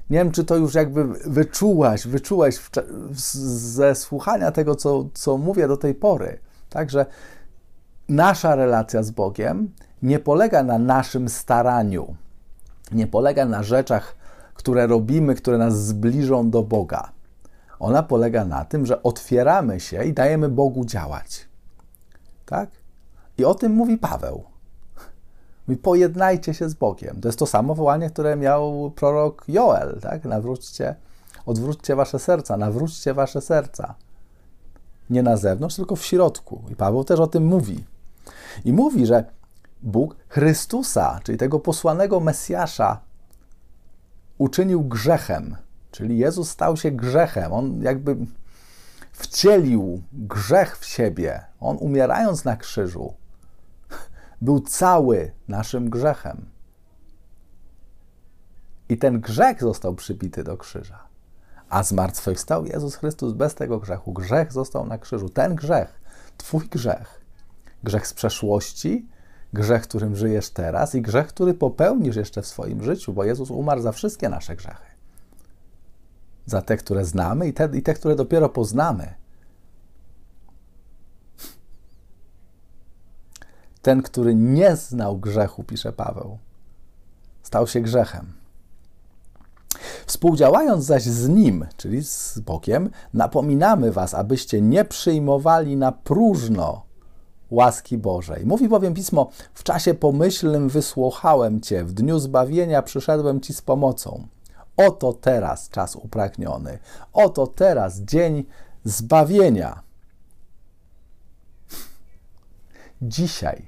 nie 0.09 0.17
wiem, 0.17 0.31
czy 0.31 0.45
to 0.45 0.55
już 0.55 0.75
jakby 0.75 1.05
wyczułaś, 1.05 2.07
wyczułaś 2.07 2.59
ze 3.11 3.95
słuchania 3.95 4.51
tego, 4.51 4.75
co, 4.75 5.05
co 5.13 5.37
mówię 5.37 5.67
do 5.67 5.77
tej 5.77 5.95
pory. 5.95 6.39
Także 6.69 7.05
nasza 8.09 8.55
relacja 8.55 9.03
z 9.03 9.11
Bogiem 9.11 9.71
nie 10.01 10.19
polega 10.19 10.63
na 10.63 10.77
naszym 10.77 11.29
staraniu, 11.29 12.15
nie 12.91 13.07
polega 13.07 13.45
na 13.45 13.63
rzeczach, 13.63 14.15
które 14.53 14.87
robimy, 14.87 15.35
które 15.35 15.57
nas 15.57 15.85
zbliżą 15.85 16.49
do 16.49 16.63
Boga. 16.63 17.11
Ona 17.79 18.03
polega 18.03 18.45
na 18.45 18.65
tym, 18.65 18.85
że 18.85 19.03
otwieramy 19.03 19.79
się 19.79 20.03
i 20.03 20.13
dajemy 20.13 20.49
Bogu 20.49 20.85
działać. 20.85 21.47
Tak? 22.47 22.69
I 23.37 23.45
o 23.45 23.55
tym 23.55 23.71
mówi 23.71 23.97
Paweł. 23.97 24.43
Mówi, 25.67 25.81
pojednajcie 25.81 26.53
się 26.53 26.69
z 26.69 26.73
Bogiem. 26.73 27.21
To 27.21 27.27
jest 27.27 27.39
to 27.39 27.45
samo 27.45 27.75
wołanie, 27.75 28.09
które 28.09 28.35
miał 28.35 28.91
prorok 28.95 29.45
Joel, 29.47 29.99
tak? 30.01 30.25
Nawróćcie, 30.25 30.95
odwróćcie 31.45 31.95
wasze 31.95 32.19
serca, 32.19 32.57
nawróćcie 32.57 33.13
wasze 33.13 33.41
serca. 33.41 33.95
Nie 35.09 35.23
na 35.23 35.37
zewnątrz, 35.37 35.75
tylko 35.75 35.95
w 35.95 36.05
środku. 36.05 36.63
I 36.71 36.75
Paweł 36.75 37.03
też 37.03 37.19
o 37.19 37.27
tym 37.27 37.45
mówi. 37.45 37.83
I 38.65 38.73
mówi, 38.73 39.05
że 39.05 39.23
Bóg 39.83 40.15
Chrystusa, 40.27 41.19
czyli 41.23 41.37
tego 41.37 41.59
posłanego 41.59 42.19
Mesjasza, 42.19 42.99
uczynił 44.37 44.83
grzechem. 44.83 45.55
Czyli 45.91 46.17
Jezus 46.17 46.49
stał 46.49 46.77
się 46.77 46.91
grzechem. 46.91 47.53
On 47.53 47.81
jakby 47.81 48.17
wcielił 49.17 50.03
grzech 50.13 50.77
w 50.77 50.85
siebie. 50.85 51.45
On 51.59 51.77
umierając 51.77 52.45
na 52.45 52.57
krzyżu, 52.57 53.13
był 54.41 54.59
cały 54.59 55.31
naszym 55.47 55.89
grzechem. 55.89 56.45
I 58.89 58.97
ten 58.97 59.21
grzech 59.21 59.61
został 59.61 59.95
przybity 59.95 60.43
do 60.43 60.57
krzyża. 60.57 61.07
A 61.69 61.83
zmartwychwstał 61.83 62.65
Jezus 62.65 62.95
Chrystus 62.95 63.33
bez 63.33 63.55
tego 63.55 63.79
grzechu. 63.79 64.13
Grzech 64.13 64.53
został 64.53 64.85
na 64.85 64.97
krzyżu. 64.97 65.29
Ten 65.29 65.55
grzech, 65.55 66.01
Twój 66.37 66.67
grzech, 66.67 67.21
grzech 67.83 68.07
z 68.07 68.13
przeszłości, 68.13 69.07
grzech, 69.53 69.81
którym 69.81 70.15
żyjesz 70.15 70.49
teraz 70.49 70.95
i 70.95 71.01
grzech, 71.01 71.27
który 71.27 71.53
popełnisz 71.53 72.15
jeszcze 72.15 72.41
w 72.41 72.47
swoim 72.47 72.83
życiu, 72.83 73.13
bo 73.13 73.23
Jezus 73.23 73.51
umarł 73.51 73.81
za 73.81 73.91
wszystkie 73.91 74.29
nasze 74.29 74.55
grzechy. 74.55 74.96
Za 76.47 76.61
te, 76.61 76.77
które 76.77 77.05
znamy 77.05 77.47
i 77.47 77.53
te, 77.53 77.69
i 77.73 77.81
te 77.81 77.93
które 77.93 78.15
dopiero 78.15 78.49
poznamy. 78.49 79.13
Ten, 83.81 84.01
który 84.01 84.35
nie 84.35 84.75
znał 84.75 85.17
grzechu, 85.17 85.63
pisze 85.63 85.93
Paweł, 85.93 86.37
stał 87.43 87.67
się 87.67 87.81
grzechem. 87.81 88.33
Współdziałając 90.05 90.85
zaś 90.85 91.03
z 91.03 91.29
Nim, 91.29 91.65
czyli 91.77 92.03
z 92.03 92.39
Bogiem, 92.39 92.89
napominamy 93.13 93.91
Was, 93.91 94.13
abyście 94.13 94.61
nie 94.61 94.85
przyjmowali 94.85 95.77
na 95.77 95.91
próżno 95.91 96.85
łaski 97.51 97.97
Bożej. 97.97 98.45
Mówi 98.45 98.69
bowiem 98.69 98.93
Pismo, 98.93 99.29
w 99.53 99.63
czasie 99.63 99.93
pomyślnym 99.93 100.69
wysłuchałem 100.69 101.61
Cię, 101.61 101.83
w 101.83 101.93
dniu 101.93 102.19
zbawienia 102.19 102.81
przyszedłem 102.81 103.41
Ci 103.41 103.53
z 103.53 103.61
pomocą. 103.61 104.27
Oto 104.77 105.13
teraz 105.13 105.69
czas 105.69 105.95
upragniony, 105.95 106.79
oto 107.13 107.47
teraz 107.47 107.99
dzień 107.99 108.45
zbawienia. 108.83 109.83
Dzisiaj 113.01 113.67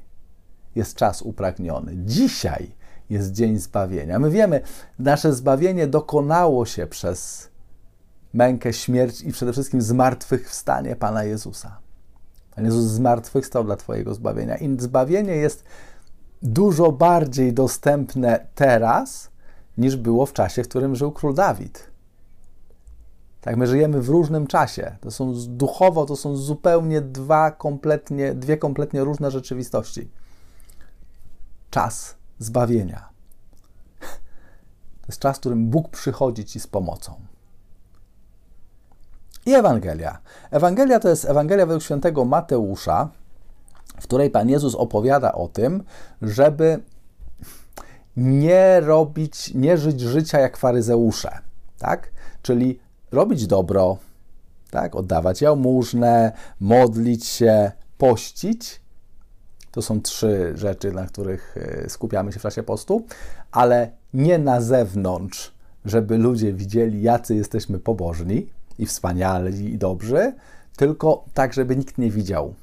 jest 0.76 0.96
czas 0.96 1.22
upragniony. 1.22 1.92
Dzisiaj 1.96 2.76
jest 3.10 3.32
dzień 3.32 3.58
zbawienia. 3.58 4.20
My 4.20 4.30
wiemy, 4.30 4.62
nasze 5.00 5.34
zbawienie 5.34 5.88
dokonało 5.88 6.66
się 6.66 6.88
przez 6.88 7.50
mękę, 8.34 8.74
śmierć 8.74 9.22
i 9.22 9.32
przede 9.32 9.54
wszystkim 9.54 9.82
zmartwychwstanie 9.82 10.96
Pana 10.96 11.24
Jezusa. 11.24 11.80
Pan 12.56 12.66
Jezus 12.66 12.86
zmartwychwstał 12.86 13.64
dla 13.64 13.76
Twojego 13.76 14.14
zbawienia. 14.14 14.58
I 14.58 14.80
zbawienie 14.80 15.36
jest 15.36 15.64
dużo 16.42 16.92
bardziej 16.92 17.54
dostępne 17.54 18.48
teraz, 18.56 19.29
niż 19.80 19.96
było 19.96 20.26
w 20.26 20.34
czasie, 20.34 20.64
w 20.64 20.68
którym 20.68 20.96
żył 20.96 21.12
król 21.12 21.34
Dawid. 21.34 21.92
Tak, 23.42 23.58
my 23.58 23.68
żyjemy 23.68 24.02
w 24.02 24.10
różnym 24.10 24.48
czasie. 24.48 24.98
To 25.02 25.12
są 25.12 25.34
duchowo, 25.48 26.06
to 26.06 26.16
są 26.16 26.36
zupełnie 26.36 27.02
dwa 27.02 27.52
kompletnie, 27.52 28.34
dwie 28.34 28.58
kompletnie 28.58 29.04
różne 29.04 29.32
rzeczywistości 29.32 30.10
czas 31.70 32.16
zbawienia. 32.40 33.10
To 35.02 35.08
jest 35.08 35.20
czas, 35.20 35.38
w 35.38 35.40
którym 35.40 35.70
Bóg 35.70 35.90
przychodzi 35.90 36.46
ci 36.46 36.60
z 36.60 36.68
pomocą. 36.68 37.14
I 39.46 39.54
Ewangelia. 39.54 40.18
Ewangelia 40.52 41.00
to 41.00 41.10
jest 41.10 41.26
Ewangelia 41.26 41.66
według 41.66 41.84
świętego 41.84 42.26
Mateusza, 42.26 43.10
w 44.00 44.04
której 44.04 44.30
Pan 44.30 44.50
Jezus 44.50 44.76
opowiada 44.76 45.32
o 45.32 45.48
tym, 45.48 45.84
żeby 46.22 46.84
nie 48.18 48.80
robić, 48.80 49.54
nie 49.54 49.78
żyć 49.78 50.02
życia 50.02 50.40
jak 50.40 50.58
faryzeusze, 50.58 51.40
tak? 51.78 52.12
Czyli 52.42 52.80
robić 53.12 53.48
dobro, 53.48 53.98
tak? 54.72 54.96
Oddawać 54.96 55.42
jałmużnę, 55.42 56.32
modlić 56.60 57.26
się, 57.26 57.72
pościć, 57.98 58.82
to 59.72 59.82
są 59.82 60.02
trzy 60.02 60.52
rzeczy, 60.56 60.92
na 60.92 61.06
których 61.06 61.56
e, 61.58 61.90
skupiamy 61.90 62.32
się 62.32 62.40
w 62.40 62.44
czasie 62.44 62.64
postu, 62.64 63.06
ale 63.52 63.92
nie 64.14 64.40
na 64.40 64.62
zewnątrz, 64.62 65.54
żeby 65.86 66.18
ludzie 66.18 66.54
widzieli, 66.54 67.02
jacy 67.02 67.36
jesteśmy 67.36 67.80
pobożni 67.80 68.50
i 68.80 68.86
wspaniali 68.86 69.74
i 69.74 69.78
dobrzy, 69.78 70.34
tylko 70.78 71.26
tak, 71.34 71.54
żeby 71.54 71.76
nikt 71.76 71.98
nie 71.98 72.12
widział. 72.12 72.54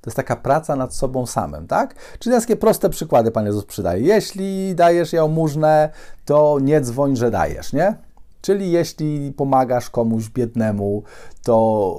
To 0.00 0.10
jest 0.10 0.16
taka 0.16 0.36
praca 0.36 0.76
nad 0.76 0.94
sobą 0.94 1.26
samym, 1.26 1.66
tak? 1.66 1.94
Czyli 2.18 2.36
takie 2.36 2.56
proste 2.56 2.90
przykłady 2.90 3.30
Pan 3.30 3.46
Jezus 3.46 3.64
przydaje. 3.64 4.02
Jeśli 4.02 4.74
dajesz 4.74 5.12
jałmużnę, 5.12 5.88
to 6.24 6.58
nie 6.62 6.80
dzwoń, 6.80 7.16
że 7.16 7.30
dajesz, 7.30 7.72
nie? 7.72 7.94
Czyli 8.40 8.70
jeśli 8.70 9.32
pomagasz 9.32 9.90
komuś 9.90 10.28
biednemu, 10.28 11.02
to 11.42 11.96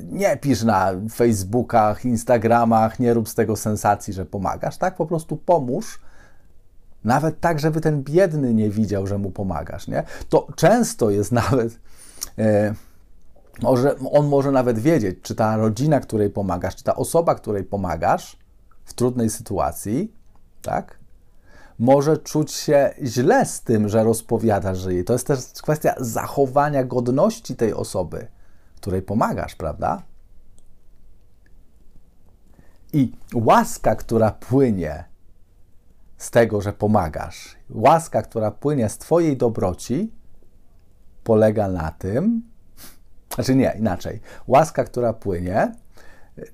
y, 0.00 0.04
nie 0.12 0.36
pisz 0.36 0.62
na 0.62 0.92
Facebookach, 1.14 2.04
Instagramach, 2.04 3.00
nie 3.00 3.14
rób 3.14 3.28
z 3.28 3.34
tego 3.34 3.56
sensacji, 3.56 4.12
że 4.12 4.26
pomagasz, 4.26 4.76
tak? 4.76 4.96
Po 4.96 5.06
prostu 5.06 5.36
pomóż, 5.36 6.00
nawet 7.04 7.40
tak, 7.40 7.60
żeby 7.60 7.80
ten 7.80 8.02
biedny 8.02 8.54
nie 8.54 8.70
widział, 8.70 9.06
że 9.06 9.18
mu 9.18 9.30
pomagasz, 9.30 9.88
nie? 9.88 10.02
To 10.28 10.46
często 10.56 11.10
jest 11.10 11.32
nawet, 11.32 11.78
e, 12.38 12.74
może, 13.62 13.98
on 14.12 14.28
może 14.28 14.50
nawet 14.50 14.78
wiedzieć, 14.78 15.18
czy 15.22 15.34
ta 15.34 15.56
rodzina, 15.56 16.00
której 16.00 16.30
pomagasz, 16.30 16.76
czy 16.76 16.84
ta 16.84 16.96
osoba, 16.96 17.34
której 17.34 17.64
pomagasz 17.64 18.36
w 18.84 18.94
trudnej 18.94 19.30
sytuacji, 19.30 20.12
tak? 20.62 20.98
Może 21.78 22.18
czuć 22.18 22.52
się 22.52 22.94
źle 23.02 23.46
z 23.46 23.62
tym, 23.62 23.88
że 23.88 24.04
rozpowiadasz, 24.04 24.78
że 24.78 24.94
jej. 24.94 25.04
To 25.04 25.12
jest 25.12 25.26
też 25.26 25.40
kwestia 25.62 25.94
zachowania 26.00 26.84
godności 26.84 27.56
tej 27.56 27.74
osoby, 27.74 28.28
której 28.76 29.02
pomagasz, 29.02 29.54
prawda? 29.54 30.02
I 32.92 33.12
łaska, 33.34 33.96
która 33.96 34.30
płynie 34.30 35.04
z 36.16 36.30
tego, 36.30 36.60
że 36.60 36.72
pomagasz, 36.72 37.56
łaska, 37.70 38.22
która 38.22 38.50
płynie 38.50 38.88
z 38.88 38.98
Twojej 38.98 39.36
dobroci, 39.36 40.12
polega 41.24 41.68
na 41.68 41.90
tym, 41.90 42.42
znaczy 43.36 43.54
nie, 43.54 43.76
inaczej. 43.78 44.20
Łaska, 44.46 44.84
która 44.84 45.12
płynie, 45.12 45.72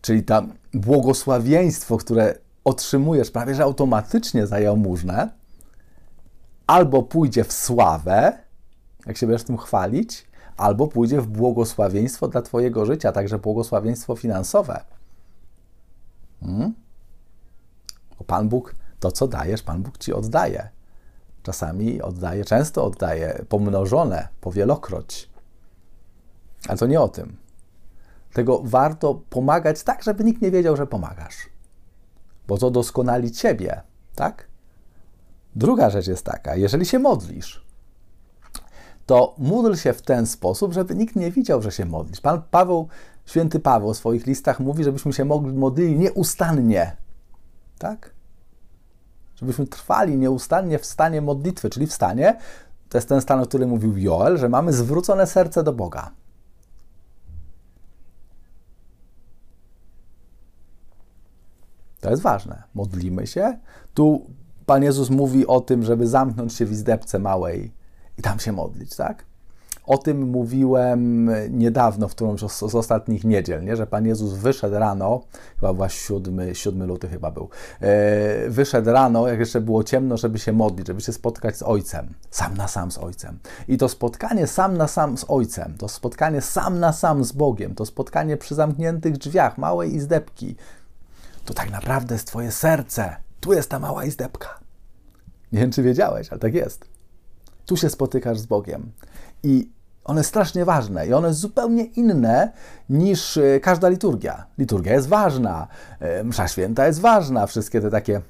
czyli 0.01 0.23
tam 0.23 0.53
błogosławieństwo, 0.75 1.97
które 1.97 2.35
otrzymujesz 2.65 3.31
prawie 3.31 3.55
że 3.55 3.63
automatycznie 3.63 4.47
za 4.47 4.61
jałmużnę, 4.61 5.29
albo 6.67 7.03
pójdzie 7.03 7.45
w 7.45 7.53
sławę, 7.53 8.39
jak 9.07 9.17
się 9.17 9.27
będziesz 9.27 9.47
tym 9.47 9.59
chwalić, 9.59 10.27
albo 10.57 10.89
pójdzie 10.89 11.21
w 11.21 11.27
błogosławieństwo 11.27 12.29
dla 12.29 12.43
Twojego 12.43 12.87
życia, 12.87 13.13
także 13.13 13.39
błogosławieństwo 13.39 14.17
finansowe. 14.17 14.85
Hmm? 16.41 16.75
Bo 18.19 18.25
Pan 18.25 18.49
Bóg, 18.49 18.75
to 19.01 19.13
co 19.13 19.29
dajesz, 19.29 19.63
Pan 19.63 19.83
Bóg 19.83 19.99
Ci 19.99 20.13
oddaje. 20.13 20.69
Czasami 21.43 22.03
oddaje, 22.03 22.45
często 22.45 22.85
oddaje, 22.85 23.45
pomnożone, 23.49 24.29
powielokroć. 24.41 25.32
Ale 26.69 26.79
to 26.79 26.87
nie 26.87 27.01
o 27.01 27.09
tym. 27.09 27.37
Tego 28.33 28.61
warto 28.65 29.15
pomagać 29.15 29.83
tak, 29.83 30.03
żeby 30.03 30.25
nikt 30.25 30.43
nie 30.43 30.51
wiedział, 30.51 30.77
że 30.77 30.87
pomagasz. 30.87 31.37
Bo 32.49 32.59
to 32.59 32.71
doskonali 32.71 33.33
ciebie, 33.33 33.83
tak? 34.15 34.49
Druga 35.57 35.91
rzecz 35.91 36.07
jest 36.07 36.25
taka, 36.25 36.57
jeżeli 36.57 36.87
się 36.87 36.99
modlisz, 36.99 37.67
to 39.07 39.35
módl 39.39 39.75
się 39.75 39.93
w 39.93 40.03
ten 40.03 40.27
sposób, 40.27 40.73
żeby 40.73 40.95
nikt 40.95 41.17
nie 41.17 41.31
widział, 41.31 41.63
że 41.63 41.73
się 41.73 41.85
modlisz. 41.85 42.21
Pan 42.21 42.43
Paweł, 42.51 42.89
święty 43.27 43.61
Paweł 43.61 43.95
w 43.95 43.97
swoich 43.97 44.27
listach 44.27 44.61
mówi, 44.61 44.85
żebyśmy 44.85 45.13
się 45.13 45.25
mogli 45.25 45.53
modlili 45.53 45.99
nieustannie. 45.99 46.97
Tak? 47.79 48.15
Żebyśmy 49.35 49.67
trwali 49.67 50.17
nieustannie 50.17 50.79
w 50.79 50.87
stanie 50.87 51.21
modlitwy, 51.21 51.71
czyli 51.71 51.87
w 51.87 51.93
stanie, 51.93 52.39
to 52.89 52.99
jest 52.99 53.09
ten 53.09 53.21
stan, 53.21 53.41
o 53.41 53.47
którym 53.47 53.69
mówił 53.69 53.99
Joel, 53.99 54.39
że 54.39 54.49
mamy 54.49 54.73
zwrócone 54.73 55.27
serce 55.27 55.63
do 55.63 55.73
Boga. 55.73 56.11
To 62.03 62.11
jest 62.11 62.23
ważne. 62.23 62.63
Modlimy 62.75 63.27
się. 63.27 63.59
Tu 63.95 64.27
Pan 64.67 64.83
Jezus 64.83 65.11
mówi 65.11 65.47
o 65.47 65.61
tym, 65.61 65.83
żeby 65.83 66.07
zamknąć 66.07 66.55
się 66.55 66.67
w 66.67 66.73
izdebce 66.73 67.19
małej 67.19 67.73
i 68.19 68.23
tam 68.23 68.39
się 68.39 68.53
modlić, 68.53 68.97
tak? 68.97 69.25
O 69.87 69.99
tym 69.99 70.31
mówiłem 70.31 71.31
niedawno, 71.51 72.09
w 72.09 72.15
którąś 72.15 72.41
z 72.41 72.75
ostatnich 72.75 73.25
niedziel, 73.25 73.65
nie? 73.65 73.77
że 73.77 73.87
Pan 73.87 74.07
Jezus 74.07 74.33
wyszedł 74.33 74.75
rano, 74.75 75.23
chyba 75.61 75.75
była 75.75 75.89
7, 75.89 76.55
7 76.55 76.87
luty 76.89 77.09
chyba 77.09 77.31
był, 77.31 77.49
e, 77.81 78.51
wyszedł 78.51 78.91
rano, 78.91 79.29
jak 79.29 79.39
jeszcze 79.39 79.61
było 79.61 79.85
ciemno, 79.85 80.17
żeby 80.17 80.39
się 80.39 80.53
modlić, 80.53 80.87
żeby 80.87 81.01
się 81.01 81.13
spotkać 81.13 81.57
z 81.57 81.63
Ojcem, 81.63 82.15
sam 82.31 82.57
na 82.57 82.69
sam 82.69 82.91
z 82.91 82.99
Ojcem. 82.99 83.39
I 83.69 83.79
to 83.79 83.89
spotkanie 83.89 84.47
sam 84.47 84.77
na 84.77 84.89
sam 84.89 85.19
z 85.19 85.25
Ojcem, 85.29 85.75
to 85.79 85.89
spotkanie 85.89 86.41
sam 86.41 86.81
na 86.81 86.93
sam 86.93 87.25
z 87.25 87.33
Bogiem, 87.33 87.75
to 87.75 87.87
spotkanie 87.87 88.37
przy 88.37 88.55
zamkniętych 88.55 89.19
drzwiach, 89.19 89.59
małej 89.59 89.95
izdebki, 89.95 90.57
to 91.45 91.55
tak 91.55 91.71
naprawdę 91.71 92.15
jest 92.15 92.27
Twoje 92.27 92.53
serce. 92.53 93.17
Tu 93.41 93.53
jest 93.53 93.71
ta 93.71 93.79
mała 93.79 94.05
izdebka. 94.05 94.59
Nie 95.53 95.61
wiem, 95.61 95.73
czy 95.73 95.83
wiedziałeś, 95.83 96.31
ale 96.31 96.41
tak 96.41 96.55
jest. 96.55 96.85
Tu 97.67 97.77
się 97.77 97.91
spotykasz 97.91 98.39
z 98.39 98.47
Bogiem. 98.47 98.93
I 99.43 99.71
one 100.05 100.21
jest 100.21 100.31
strasznie 100.31 100.65
ważne 100.65 101.07
i 101.07 101.13
one 101.13 101.29
jest 101.29 101.41
zupełnie 101.41 101.85
inne 101.85 102.53
niż 102.89 103.37
e, 103.37 103.61
każda 103.61 103.89
liturgia. 103.89 104.47
Liturgia 104.59 104.93
jest 104.93 105.09
ważna, 105.09 105.69
e, 106.01 106.25
msza 106.25 106.49
święta 106.49 106.87
jest 106.87 107.01
ważna, 107.01 107.47
wszystkie 107.47 107.81
te 107.81 107.91
takie 107.91 108.21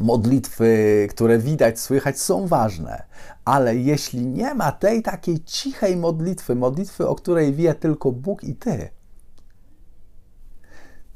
modlitwy, 0.00 1.06
które 1.10 1.38
widać, 1.38 1.80
słychać, 1.80 2.20
są 2.20 2.46
ważne. 2.46 3.02
Ale 3.44 3.76
jeśli 3.76 4.26
nie 4.26 4.54
ma 4.54 4.72
tej 4.72 5.02
takiej 5.02 5.44
cichej 5.44 5.96
modlitwy, 5.96 6.54
modlitwy, 6.54 7.08
o 7.08 7.14
której 7.14 7.54
wie 7.54 7.74
tylko 7.74 8.12
Bóg 8.12 8.44
i 8.44 8.54
Ty, 8.54 8.88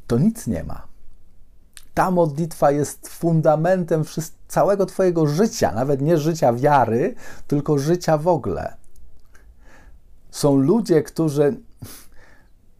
to 0.06 0.18
nic 0.18 0.46
nie 0.46 0.64
ma 0.64 0.89
ta 2.00 2.10
modlitwa 2.10 2.70
jest 2.70 3.08
fundamentem 3.08 4.04
całego 4.48 4.86
Twojego 4.86 5.26
życia, 5.26 5.72
nawet 5.72 6.00
nie 6.00 6.18
życia 6.18 6.52
wiary, 6.52 7.14
tylko 7.46 7.78
życia 7.78 8.18
w 8.18 8.28
ogóle. 8.28 8.74
Są 10.30 10.56
ludzie, 10.56 11.02
którzy 11.02 11.60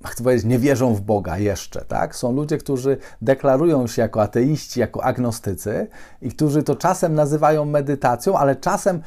chcę 0.04 0.24
powiedzieć, 0.24 0.46
nie 0.46 0.58
wierzą 0.58 0.94
w 0.94 1.00
Boga 1.00 1.38
jeszcze, 1.38 1.84
tak? 1.84 2.16
Są 2.16 2.32
ludzie, 2.32 2.58
którzy 2.58 2.96
deklarują 3.22 3.86
się 3.86 4.02
jako 4.02 4.22
ateiści, 4.22 4.80
jako 4.80 5.04
agnostycy 5.04 5.86
i 6.22 6.28
którzy 6.28 6.62
to 6.62 6.76
czasem 6.76 7.14
nazywają 7.14 7.64
medytacją, 7.64 8.38
ale 8.38 8.56
czasem 8.56 9.02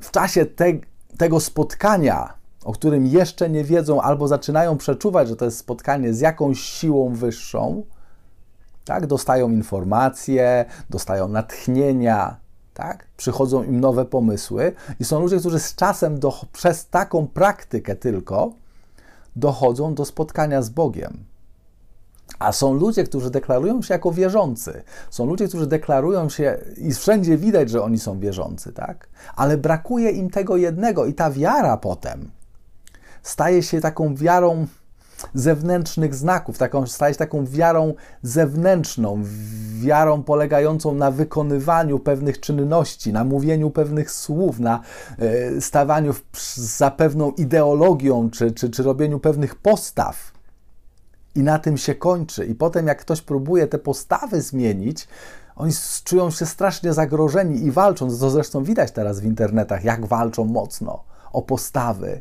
w 0.00 0.10
czasie 0.10 0.46
te, 0.46 0.64
tego 1.18 1.40
spotkania, 1.40 2.34
o 2.64 2.72
którym 2.72 3.06
jeszcze 3.06 3.50
nie 3.50 3.64
wiedzą, 3.64 4.00
albo 4.02 4.28
zaczynają 4.28 4.76
przeczuwać, 4.76 5.28
że 5.28 5.36
to 5.36 5.44
jest 5.44 5.58
spotkanie 5.58 6.14
z 6.14 6.20
jakąś 6.20 6.60
siłą 6.60 7.14
wyższą, 7.14 7.82
tak? 8.84 9.06
Dostają 9.06 9.50
informacje, 9.50 10.64
dostają 10.90 11.28
natchnienia, 11.28 12.36
tak? 12.74 13.06
Przychodzą 13.16 13.62
im 13.62 13.80
nowe 13.80 14.04
pomysły 14.04 14.72
i 15.00 15.04
są 15.04 15.20
ludzie, 15.20 15.38
którzy 15.38 15.58
z 15.58 15.74
czasem 15.74 16.18
do, 16.18 16.32
przez 16.52 16.88
taką 16.88 17.26
praktykę 17.26 17.96
tylko 17.96 18.52
dochodzą 19.36 19.94
do 19.94 20.04
spotkania 20.04 20.62
z 20.62 20.70
Bogiem. 20.70 21.24
A 22.38 22.52
są 22.52 22.74
ludzie, 22.74 23.04
którzy 23.04 23.30
deklarują 23.30 23.82
się 23.82 23.94
jako 23.94 24.12
wierzący. 24.12 24.82
Są 25.10 25.26
ludzie, 25.26 25.48
którzy 25.48 25.66
deklarują 25.66 26.28
się 26.28 26.58
i 26.76 26.94
wszędzie 26.94 27.36
widać, 27.36 27.70
że 27.70 27.82
oni 27.82 27.98
są 27.98 28.20
wierzący, 28.20 28.72
tak? 28.72 29.08
Ale 29.36 29.56
brakuje 29.56 30.10
im 30.10 30.30
tego 30.30 30.56
jednego 30.56 31.06
i 31.06 31.14
ta 31.14 31.30
wiara 31.30 31.76
potem 31.76 32.30
staje 33.22 33.62
się 33.62 33.80
taką 33.80 34.14
wiarą 34.14 34.66
zewnętrznych 35.34 36.14
znaków, 36.14 36.58
taką, 36.58 36.86
stać 36.86 37.16
taką 37.16 37.46
wiarą 37.46 37.94
zewnętrzną, 38.22 39.22
wiarą 39.80 40.22
polegającą 40.22 40.94
na 40.94 41.10
wykonywaniu 41.10 41.98
pewnych 41.98 42.40
czynności, 42.40 43.12
na 43.12 43.24
mówieniu 43.24 43.70
pewnych 43.70 44.10
słów, 44.10 44.58
na 44.58 44.80
e, 45.18 45.60
stawaniu 45.60 46.14
za 46.54 46.90
pewną 46.90 47.30
ideologią, 47.30 48.30
czy, 48.30 48.52
czy, 48.52 48.70
czy 48.70 48.82
robieniu 48.82 49.18
pewnych 49.18 49.54
postaw. 49.54 50.32
I 51.34 51.42
na 51.42 51.58
tym 51.58 51.78
się 51.78 51.94
kończy. 51.94 52.46
I 52.46 52.54
potem, 52.54 52.86
jak 52.86 53.00
ktoś 53.00 53.22
próbuje 53.22 53.66
te 53.66 53.78
postawy 53.78 54.40
zmienić, 54.42 55.08
oni 55.56 55.72
czują 56.04 56.30
się 56.30 56.46
strasznie 56.46 56.92
zagrożeni 56.92 57.64
i 57.64 57.70
walczą. 57.70 58.08
To 58.08 58.30
zresztą 58.30 58.64
widać 58.64 58.92
teraz 58.92 59.20
w 59.20 59.24
internetach, 59.24 59.84
jak 59.84 60.06
walczą 60.06 60.44
mocno 60.44 61.04
o 61.32 61.42
postawy, 61.42 62.20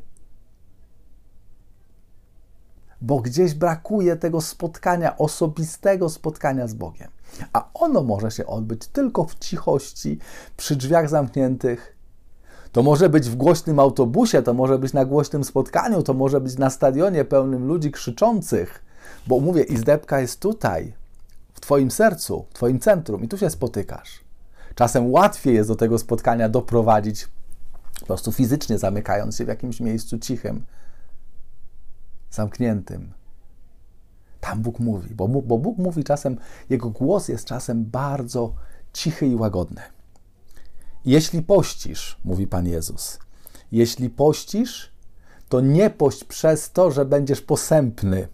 bo 3.02 3.20
gdzieś 3.20 3.54
brakuje 3.54 4.16
tego 4.16 4.42
spotkania, 4.42 5.18
osobistego 5.18 6.10
spotkania 6.10 6.68
z 6.68 6.74
Bogiem. 6.74 7.08
A 7.54 7.70
ono 7.74 8.04
może 8.04 8.32
się 8.32 8.46
odbyć 8.46 8.88
tylko 8.88 9.24
w 9.24 9.36
cichości, 9.36 10.20
przy 10.58 10.76
drzwiach 10.76 11.10
zamkniętych. 11.10 11.96
To 12.72 12.84
może 12.84 13.10
być 13.10 13.30
w 13.30 13.36
głośnym 13.36 13.80
autobusie, 13.80 14.42
to 14.42 14.54
może 14.54 14.80
być 14.80 14.94
na 14.94 15.06
głośnym 15.06 15.44
spotkaniu, 15.44 16.04
to 16.04 16.14
może 16.14 16.42
być 16.42 16.58
na 16.58 16.70
stadionie 16.70 17.26
pełnym 17.26 17.68
ludzi 17.68 17.92
krzyczących, 17.92 18.84
bo 19.28 19.40
mówię, 19.40 19.64
izdebka 19.64 20.20
jest 20.20 20.40
tutaj, 20.40 20.94
w 21.54 21.60
Twoim 21.60 21.92
sercu, 21.92 22.46
w 22.50 22.54
Twoim 22.54 22.80
centrum 22.80 23.24
i 23.24 23.28
tu 23.28 23.38
się 23.38 23.50
spotykasz. 23.50 24.24
Czasem 24.76 25.12
łatwiej 25.12 25.56
jest 25.56 25.70
do 25.70 25.76
tego 25.76 26.00
spotkania 26.00 26.50
doprowadzić, 26.50 27.28
po 28.00 28.06
prostu 28.06 28.32
fizycznie 28.32 28.78
zamykając 28.78 29.38
się 29.38 29.46
w 29.46 29.48
jakimś 29.48 29.80
miejscu 29.80 30.20
cichym, 30.20 30.64
zamkniętym. 32.32 33.13
Tam 34.39 34.62
Bóg 34.62 34.80
mówi, 34.80 35.15
bo, 35.15 35.28
bo 35.28 35.58
Bóg 35.58 35.78
mówi 35.78 36.04
czasem, 36.04 36.38
Jego 36.70 36.89
głos 36.89 37.28
jest 37.28 37.46
czasem 37.46 37.86
bardzo 37.86 38.54
cichy 38.94 39.28
i 39.28 39.36
łagodny. 39.36 39.82
Jeśli 41.06 41.42
pościsz, 41.42 42.20
mówi 42.26 42.48
Pan 42.48 42.68
Jezus, 42.68 43.20
jeśli 43.72 44.10
pościsz, 44.10 44.92
to 45.50 45.62
nie 45.62 45.89
pość 45.89 46.24
przez 46.24 46.72
to, 46.72 46.92
że 46.92 47.06
będziesz 47.06 47.42
posępny. 47.42 48.28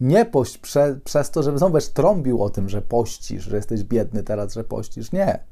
Nie 0.00 0.24
pość 0.24 0.58
prze, 0.58 1.00
przez 1.04 1.30
to, 1.30 1.42
żeby 1.42 1.58
znowu 1.58 1.72
będziesz 1.72 1.90
trąbił 1.90 2.42
o 2.42 2.50
tym, 2.50 2.68
że 2.68 2.82
pościsz, 2.82 3.44
że 3.44 3.56
jesteś 3.56 3.84
biedny 3.84 4.22
teraz, 4.22 4.54
że 4.54 4.64
pościsz. 4.64 5.12
Nie. 5.12 5.44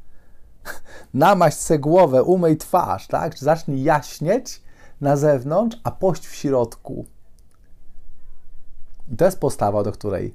Namaść 1.14 1.56
se 1.56 1.78
głowę, 1.78 2.22
umyj 2.22 2.56
twarz, 2.56 3.06
tak? 3.06 3.38
Zacznij 3.38 3.82
jaśnieć 3.82 4.62
na 5.00 5.16
zewnątrz, 5.16 5.80
a 5.84 5.90
pość 5.90 6.26
w 6.26 6.34
środku. 6.34 7.04
To 9.18 9.24
jest 9.24 9.40
postawa, 9.40 9.82
do 9.82 9.92
której 9.92 10.34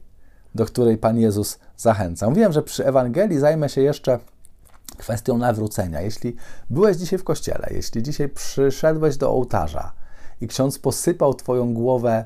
do 0.55 0.65
której 0.65 0.97
Pan 0.97 1.17
Jezus 1.17 1.59
zachęca. 1.77 2.31
Wiem, 2.31 2.53
że 2.53 2.63
przy 2.63 2.85
Ewangelii 2.85 3.39
zajmę 3.39 3.69
się 3.69 3.81
jeszcze 3.81 4.19
kwestią 4.97 5.37
nawrócenia. 5.37 6.01
Jeśli 6.01 6.35
byłeś 6.69 6.97
dzisiaj 6.97 7.19
w 7.19 7.23
kościele, 7.23 7.67
jeśli 7.71 8.03
dzisiaj 8.03 8.29
przyszedłeś 8.29 9.17
do 9.17 9.29
ołtarza 9.29 9.93
i 10.41 10.47
ksiądz 10.47 10.79
posypał 10.79 11.33
Twoją 11.33 11.73
głowę 11.73 12.25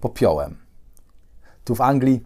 popiołem, 0.00 0.56
tu 1.64 1.74
w 1.74 1.80
Anglii 1.80 2.24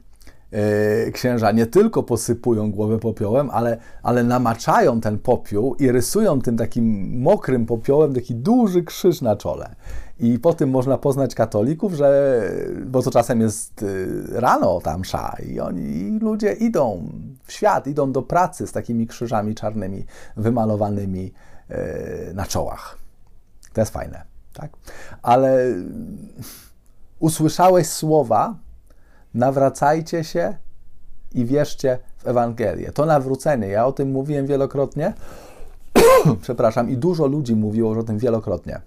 księża 1.13 1.53
nie 1.53 1.67
tylko 1.67 2.03
posypują 2.03 2.71
głowę 2.71 2.99
popiołem, 2.99 3.51
ale, 3.51 3.77
ale 4.03 4.25
namaczają 4.25 5.01
ten 5.01 5.19
popiół 5.19 5.75
i 5.75 5.93
rysują 5.93 6.41
tym 6.41 6.57
takim 6.57 7.19
mokrym 7.21 7.67
popiołem 7.67 8.15
taki 8.15 8.35
duży 8.35 8.83
krzyż 8.83 9.21
na 9.21 9.37
czole. 9.37 9.75
I 10.19 10.39
po 10.39 10.55
tym 10.55 10.71
można 10.71 10.99
poznać 10.99 11.35
katolików, 11.35 11.93
że, 11.95 12.43
bo 12.87 13.03
to 13.03 13.11
czasem 13.11 13.41
jest 13.41 13.83
yy, 13.83 14.41
rano 14.41 14.81
tam 14.81 15.01
msza 15.01 15.37
i 15.47 15.61
oni 15.61 15.83
i 15.83 16.19
ludzie 16.19 16.53
idą 16.53 17.09
w 17.45 17.53
świat, 17.53 17.87
idą 17.87 18.13
do 18.13 18.23
pracy 18.23 18.67
z 18.67 18.73
takimi 18.73 19.07
krzyżami 19.07 19.55
czarnymi 19.55 20.05
wymalowanymi 20.37 21.33
yy, 21.69 21.77
na 22.35 22.47
czołach. 22.47 22.99
To 23.73 23.81
jest 23.81 23.93
fajne, 23.93 24.25
tak? 24.53 24.71
Ale 25.23 25.75
usłyszałeś 27.19 27.87
słowa, 27.87 28.55
nawracajcie 29.37 30.25
się 30.25 30.57
i 31.33 31.45
wierzcie 31.45 31.99
w 32.19 32.27
Ewangelię. 32.27 32.93
To 32.93 33.07
nawrócenie, 33.07 33.69
ja 33.69 33.87
o 33.87 33.93
tym 33.93 34.11
mówiłem 34.11 34.47
wielokrotnie, 34.47 35.15
przepraszam, 36.43 36.91
i 36.91 36.97
dużo 36.97 37.27
ludzi 37.27 37.57
mówiło 37.57 37.99
o 37.99 38.03
tym 38.03 38.19
wielokrotnie. 38.19 38.81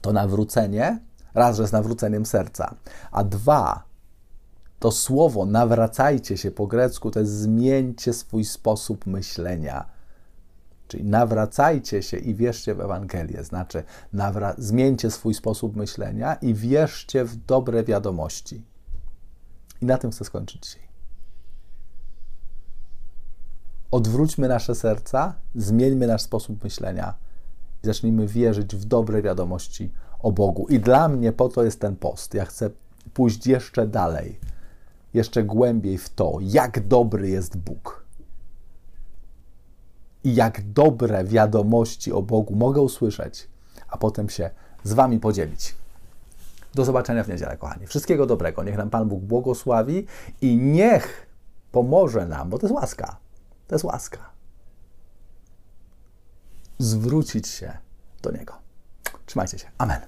To 0.00 0.12
nawrócenie, 0.12 0.98
raz, 1.34 1.56
że 1.56 1.66
z 1.66 1.72
nawróceniem 1.72 2.26
serca, 2.26 2.74
a 3.12 3.24
dwa, 3.24 3.82
to 4.78 4.92
słowo 4.92 5.46
nawracajcie 5.46 6.36
się 6.36 6.50
po 6.50 6.66
grecku 6.66 7.10
to 7.10 7.20
jest 7.20 7.32
zmieńcie 7.32 8.12
swój 8.12 8.44
sposób 8.44 9.06
myślenia. 9.06 9.84
Czyli 10.88 11.04
nawracajcie 11.04 12.02
się 12.02 12.16
i 12.16 12.34
wierzcie 12.34 12.74
w 12.74 12.80
Ewangelię, 12.80 13.44
znaczy 13.44 13.82
zmieńcie 14.58 15.10
swój 15.10 15.34
sposób 15.34 15.76
myślenia 15.76 16.34
i 16.34 16.54
wierzcie 16.54 17.24
w 17.24 17.36
dobre 17.36 17.84
wiadomości. 17.84 18.64
I 19.82 19.86
na 19.86 19.98
tym 19.98 20.10
chcę 20.10 20.24
skończyć 20.24 20.66
dzisiaj. 20.66 20.82
Odwróćmy 23.90 24.48
nasze 24.48 24.74
serca, 24.74 25.34
zmieńmy 25.54 26.06
nasz 26.06 26.22
sposób 26.22 26.64
myślenia 26.64 27.14
i 27.82 27.86
zacznijmy 27.86 28.26
wierzyć 28.26 28.76
w 28.76 28.84
dobre 28.84 29.22
wiadomości 29.22 29.92
o 30.18 30.32
Bogu. 30.32 30.66
I 30.68 30.80
dla 30.80 31.08
mnie 31.08 31.32
po 31.32 31.48
to 31.48 31.64
jest 31.64 31.80
ten 31.80 31.96
post. 31.96 32.34
Ja 32.34 32.44
chcę 32.44 32.70
pójść 33.14 33.46
jeszcze 33.46 33.86
dalej, 33.86 34.40
jeszcze 35.14 35.42
głębiej 35.42 35.98
w 35.98 36.08
to, 36.08 36.38
jak 36.40 36.86
dobry 36.86 37.28
jest 37.28 37.56
Bóg. 37.56 38.04
I 40.24 40.34
jak 40.34 40.72
dobre 40.72 41.24
wiadomości 41.24 42.12
o 42.12 42.22
Bogu 42.22 42.54
mogę 42.54 42.80
usłyszeć, 42.80 43.48
a 43.88 43.98
potem 43.98 44.28
się 44.28 44.50
z 44.84 44.92
Wami 44.92 45.20
podzielić. 45.20 45.81
Do 46.74 46.84
zobaczenia 46.84 47.24
w 47.24 47.28
niedzielę, 47.28 47.56
kochani. 47.56 47.86
Wszystkiego 47.86 48.26
dobrego. 48.26 48.62
Niech 48.62 48.76
nam 48.76 48.90
Pan 48.90 49.08
Bóg 49.08 49.22
błogosławi 49.22 50.06
i 50.40 50.56
niech 50.56 51.26
pomoże 51.72 52.26
nam, 52.26 52.50
bo 52.50 52.58
to 52.58 52.66
jest 52.66 52.74
łaska. 52.74 53.16
To 53.68 53.74
jest 53.74 53.84
łaska. 53.84 54.30
Zwrócić 56.78 57.48
się 57.48 57.78
do 58.22 58.30
Niego. 58.30 58.54
Trzymajcie 59.26 59.58
się. 59.58 59.70
Amen. 59.78 60.00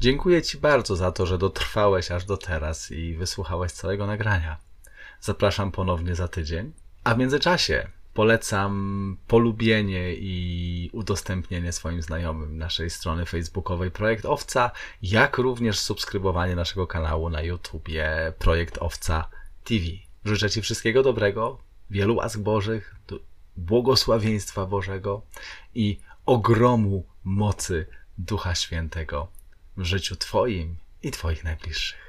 Dziękuję 0.00 0.42
Ci 0.42 0.58
bardzo 0.58 0.96
za 0.96 1.12
to, 1.12 1.26
że 1.26 1.38
dotrwałeś 1.38 2.10
aż 2.10 2.24
do 2.24 2.36
teraz 2.36 2.90
i 2.90 3.16
wysłuchałeś 3.16 3.72
całego 3.72 4.06
nagrania. 4.06 4.56
Zapraszam 5.20 5.72
ponownie 5.72 6.14
za 6.14 6.28
tydzień. 6.28 6.72
A 7.04 7.14
w 7.14 7.18
międzyczasie 7.18 7.88
polecam 8.18 9.16
polubienie 9.26 10.14
i 10.14 10.90
udostępnienie 10.92 11.72
swoim 11.72 12.02
znajomym 12.02 12.58
naszej 12.58 12.90
strony 12.90 13.26
facebookowej 13.26 13.90
Projekt 13.90 14.26
Owca, 14.26 14.70
jak 15.02 15.38
również 15.38 15.78
subskrybowanie 15.78 16.56
naszego 16.56 16.86
kanału 16.86 17.30
na 17.30 17.42
YouTubie 17.42 18.32
Projekt 18.38 18.78
Owca 18.78 19.28
TV. 19.64 19.84
Życzę 20.24 20.50
Ci 20.50 20.62
wszystkiego 20.62 21.02
dobrego, 21.02 21.58
wielu 21.90 22.16
łask 22.16 22.38
Bożych, 22.38 22.94
błogosławieństwa 23.56 24.66
Bożego 24.66 25.22
i 25.74 25.98
ogromu 26.26 27.04
mocy 27.24 27.86
Ducha 28.18 28.54
Świętego 28.54 29.28
w 29.76 29.84
życiu 29.84 30.16
Twoim 30.16 30.76
i 31.02 31.10
Twoich 31.10 31.44
najbliższych. 31.44 32.07